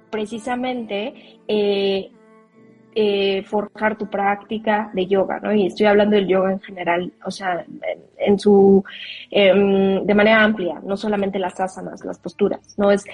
[0.10, 2.12] precisamente eh,
[2.99, 5.53] eh, forjar tu práctica de yoga, ¿no?
[5.53, 7.64] Y estoy hablando del yoga en general, o sea,
[8.18, 8.84] en, su,
[9.30, 12.91] em, de manera amplia, no solamente las asanas, las posturas, ¿no?
[12.91, 13.05] Es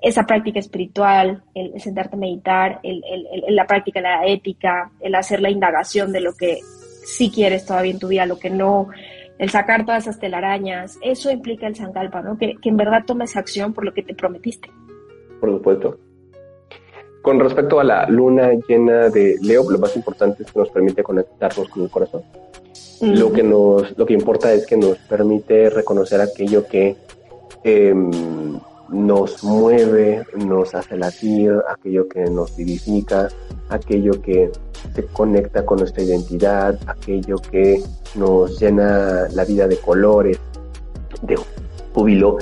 [0.00, 3.02] esa práctica espiritual, el, sentarte a meditar, el,
[3.48, 6.58] la práctica de la ética, el hacer la indagación de lo que
[7.04, 8.90] sí quieres todavía en tu vida, lo que no,
[9.38, 12.38] el sacar todas esas telarañas, eso implica el Sankalpa, ¿no?
[12.38, 14.70] Que, que en verdad tomes acción por lo que te prometiste.
[15.40, 15.98] Por supuesto.
[17.22, 21.04] Con respecto a la luna llena de Leo, lo más importante es que nos permite
[21.04, 22.22] conectarnos con el corazón.
[23.00, 26.96] Lo que nos, lo que importa es que nos permite reconocer aquello que
[27.62, 28.10] em,
[28.88, 33.28] nos mueve, nos hace latir, aquello que nos vivifica,
[33.68, 34.50] aquello que
[34.92, 37.82] se conecta con nuestra identidad, aquello que
[38.16, 40.38] nos llena la vida de colores,
[41.22, 41.38] de
[41.94, 42.38] júbilo.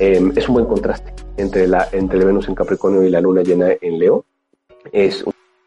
[0.00, 3.68] Em, es un buen contraste entre, la, entre Venus en Capricornio y la Luna llena
[3.80, 4.24] en Leo.
[4.92, 5.24] Es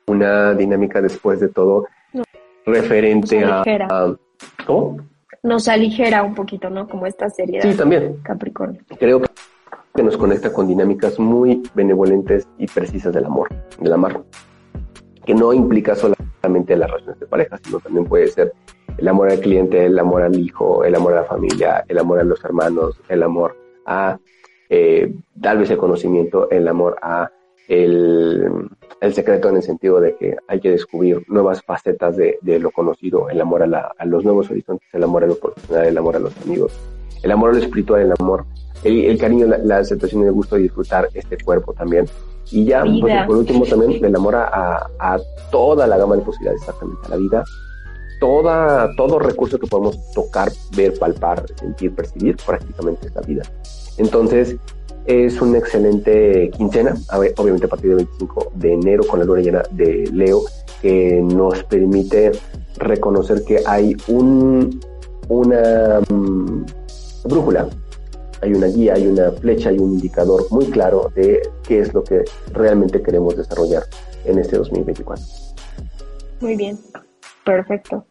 [0.08, 1.88] una dinámica después de todo
[2.66, 3.64] referente a,
[4.66, 4.98] ¿Cómo?
[5.44, 6.88] Nos aligera un poquito, ¿no?
[6.88, 8.18] Como esta serie sí, también.
[8.24, 8.82] Capricornio.
[9.00, 9.22] Creo
[9.96, 13.50] que nos conecta con dinámicas muy benevolentes y precisas del amor,
[13.80, 14.22] del amar,
[15.26, 18.54] que no implica solamente las relaciones de pareja, sino también puede ser
[18.98, 22.20] el amor al cliente, el amor al hijo, el amor a la familia, el amor
[22.20, 23.56] a los hermanos, el amor
[23.86, 24.20] a
[24.70, 27.32] eh, vez el conocimiento, el amor a
[27.68, 28.70] el,
[29.02, 32.72] el, secreto en el sentido de que hay que descubrir nuevas facetas de, de lo
[32.72, 35.98] conocido, el amor a, la, a, los nuevos horizontes, el amor a lo profesional, el
[35.98, 36.74] amor a los amigos,
[37.24, 38.46] el amor a lo espiritual, el amor,
[38.84, 42.06] el, el cariño, la, la, aceptación y el gusto de disfrutar este cuerpo también.
[42.50, 45.20] Y ya, pues, por último, también el amor a, a,
[45.52, 47.44] toda la gama de posibilidades, exactamente, a la vida,
[48.22, 53.44] toda, todo recurso que podemos tocar, ver, palpar, sentir, percibir, prácticamente es la vida.
[53.98, 54.58] Entonces,
[55.08, 56.94] es una excelente quincena,
[57.38, 60.42] obviamente a partir del 25 de enero con la luna llena de Leo,
[60.82, 62.34] que nos permite
[62.78, 64.80] reconocer que hay un,
[65.30, 66.66] una mm,
[67.24, 67.70] brújula,
[68.42, 72.04] hay una guía, hay una flecha, hay un indicador muy claro de qué es lo
[72.04, 72.24] que
[72.54, 73.84] realmente queremos desarrollar
[74.26, 75.26] en este 2024.
[76.42, 76.78] Muy bien,
[77.46, 78.06] perfecto.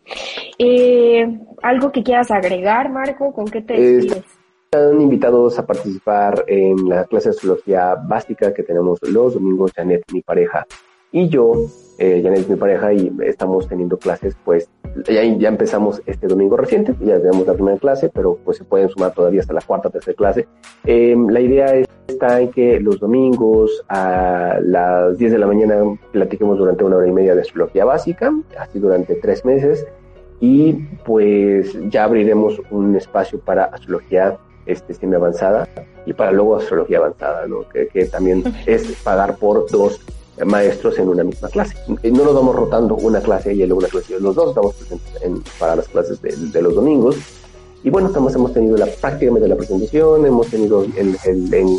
[0.58, 3.32] Eh, ¿Algo que quieras agregar, Marco?
[3.32, 4.35] ¿Con qué te despides?
[4.70, 10.02] Están invitados a participar en la clase de astrología básica que tenemos los domingos, Janet,
[10.12, 10.66] mi pareja,
[11.12, 11.52] y yo,
[11.98, 14.68] eh, Janet, mi pareja, y estamos teniendo clases, pues
[15.06, 18.88] ya, ya empezamos este domingo reciente, ya tenemos la primera clase, pero pues se pueden
[18.88, 20.48] sumar todavía hasta la cuarta, tercera clase.
[20.84, 21.66] Eh, la idea
[22.08, 27.06] está en que los domingos a las 10 de la mañana platiquemos durante una hora
[27.06, 29.86] y media de astrología básica, así durante tres meses,
[30.40, 30.72] y
[31.04, 35.68] pues ya abriremos un espacio para astrología este, semi avanzada
[36.04, 37.68] y para luego astrología avanzada, ¿no?
[37.68, 40.00] que, que también es pagar por dos
[40.44, 41.76] maestros en una misma clase.
[41.88, 44.20] No nos vamos rotando una clase y luego una clase.
[44.20, 47.16] Los dos estamos presentes en, para las clases de, de, los domingos.
[47.82, 51.78] Y bueno, estamos, hemos tenido la, prácticamente la presentación, hemos tenido el, el, el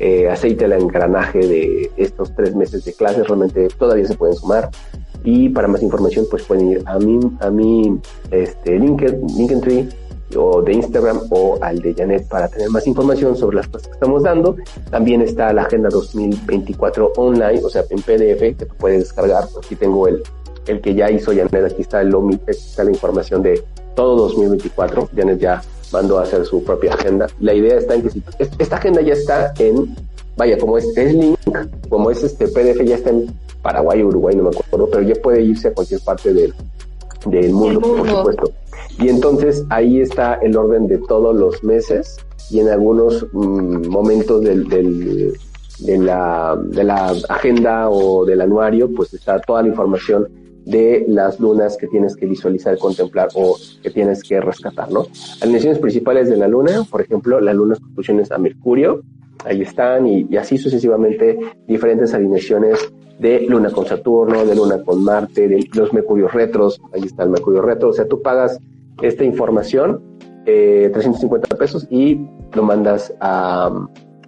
[0.00, 3.26] eh, aceite, el engranaje de estos tres meses de clases.
[3.26, 4.70] Realmente todavía se pueden sumar.
[5.22, 7.98] Y para más información, pues pueden ir a mi, a mi
[8.30, 9.88] este, LinkedIn, Tree
[10.36, 13.94] o de Instagram o al de Janet para tener más información sobre las cosas que
[13.94, 14.56] estamos dando.
[14.90, 19.44] También está la Agenda 2024 online, o sea, en PDF, que tú puedes descargar.
[19.62, 20.22] Aquí tengo el,
[20.66, 23.62] el que ya hizo Janet, aquí está, el, aquí está la información de
[23.94, 25.08] todo 2024.
[25.14, 25.62] Janet ya
[25.92, 27.26] mandó a hacer su propia agenda.
[27.40, 28.22] La idea está en que si
[28.58, 29.94] esta agenda ya está en,
[30.36, 31.38] vaya, como es, es link,
[31.88, 33.26] como es este PDF, ya está en
[33.62, 36.52] Paraguay, Uruguay, no me acuerdo, pero ya puede irse a cualquier parte del,
[37.26, 38.52] del mundo, por supuesto.
[38.98, 42.16] Y entonces ahí está el orden de todos los meses
[42.50, 45.34] y en algunos mm, momentos del, del,
[45.80, 50.28] de, la, de la agenda o del anuario, pues está toda la información
[50.64, 55.06] de las lunas que tienes que visualizar, contemplar o que tienes que rescatar, ¿no?
[55.42, 59.02] Alineaciones principales de la luna, por ejemplo, las lunas conjunciones a Mercurio,
[59.44, 62.78] ahí están, y, y, así sucesivamente diferentes alineaciones
[63.18, 67.30] de luna con Saturno, de luna con Marte, de los Mercurios retros, ahí está el
[67.30, 68.58] Mercurio retro, o sea, tú pagas
[69.02, 70.00] esta información,
[70.46, 73.70] eh, 350 pesos, y lo mandas a,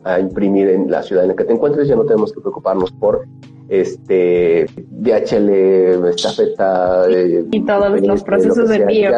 [0.05, 1.89] a, imprimir en la ciudad en la que te encuentres.
[1.89, 3.27] Ya no tenemos que preocuparnos por
[3.69, 7.09] este DHL, estafeta.
[7.11, 9.11] Eh, y todos los procesos de envío.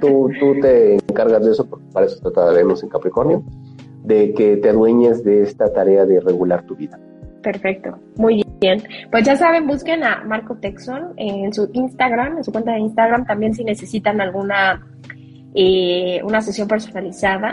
[0.00, 3.44] tú, tú te encargas de eso, porque para eso trataremos en Capricornio,
[4.04, 6.98] de que te adueñes de esta tarea de regular tu vida.
[7.42, 8.51] Perfecto, muy bien.
[9.10, 13.26] Pues ya saben, busquen a Marco Texon en su Instagram, en su cuenta de Instagram,
[13.26, 14.80] también si necesitan alguna
[15.54, 17.52] eh, una sesión personalizada,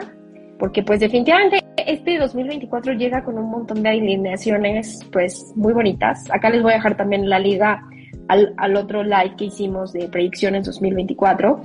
[0.57, 6.29] porque pues definitivamente este 2024 llega con un montón de alineaciones pues muy bonitas.
[6.31, 7.81] Acá les voy a dejar también la liga
[8.27, 11.61] al, al otro live que hicimos de predicciones 2024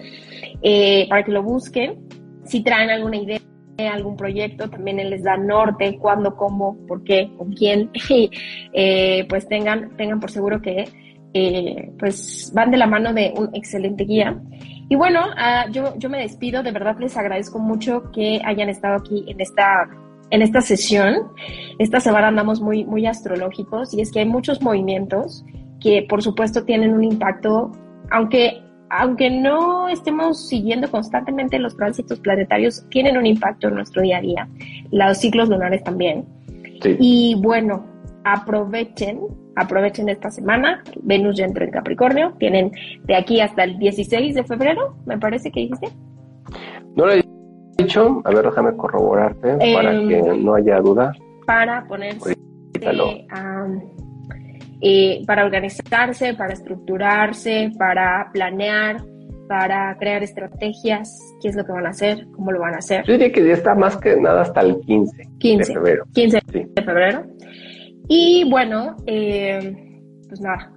[0.63, 1.99] eh, para que lo busquen.
[2.45, 3.39] Si traen alguna idea
[3.79, 7.91] algún proyecto, también les da norte, cuándo, cómo, por qué, con quién,
[8.73, 10.85] eh, pues tengan, tengan por seguro que
[11.33, 14.41] eh, pues van de la mano de un excelente guía.
[14.89, 18.97] Y bueno, uh, yo, yo me despido, de verdad les agradezco mucho que hayan estado
[18.97, 19.89] aquí en esta
[20.31, 21.29] en esta sesión.
[21.79, 25.45] Esta semana andamos muy, muy astrológicos y es que hay muchos movimientos
[25.81, 27.71] que por supuesto tienen un impacto,
[28.11, 28.64] aunque
[28.97, 34.21] aunque no estemos siguiendo constantemente los tránsitos planetarios, tienen un impacto en nuestro día a
[34.21, 34.49] día.
[34.93, 36.25] Los ciclos lunares también.
[37.01, 37.85] Y bueno,
[38.25, 39.21] aprovechen,
[39.57, 40.85] aprovechen esta semana.
[41.03, 42.35] Venus ya entra en Capricornio.
[42.39, 42.71] Tienen
[43.05, 45.89] de aquí hasta el 16 de febrero, me parece que dijiste.
[46.95, 47.25] No lo he
[47.79, 48.23] dicho.
[48.25, 51.13] A ver, déjame corroborarte para em, que no haya duda.
[51.47, 52.37] Para ponerse
[54.87, 58.99] eh, para organizarse, para estructurarse, para planear,
[59.49, 63.03] para crear estrategias, qué es lo que van a hacer, cómo lo van a hacer.
[63.07, 66.05] Yo diría que ya está más que nada hasta el 15, 15 de febrero.
[66.13, 67.25] 15 de febrero.
[68.09, 69.75] Y bueno, eh,
[70.29, 70.71] pues nada.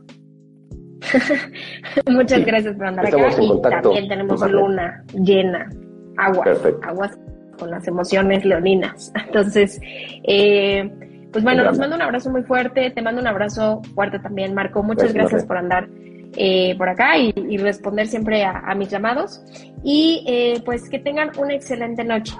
[2.10, 3.30] Muchas gracias por andar acá.
[3.42, 5.70] y también tenemos luna llena,
[6.18, 6.46] agua,
[6.84, 7.20] aguas
[7.60, 9.12] con las emociones leoninas.
[9.28, 9.82] Entonces,
[10.24, 10.90] eh,
[11.32, 14.84] pues bueno, les mando un abrazo muy fuerte, te mando un abrazo fuerte también, Marco.
[14.84, 15.88] Muchas gracias, por andar
[16.36, 19.44] eh, por acá y, responder siempre a, mis llamados.
[19.84, 22.36] Y eh, pues que tengan una excelente noche.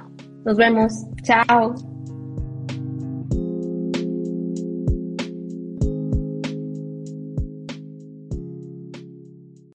[0.46, 1.06] Nos vemos.
[1.24, 1.97] Chao.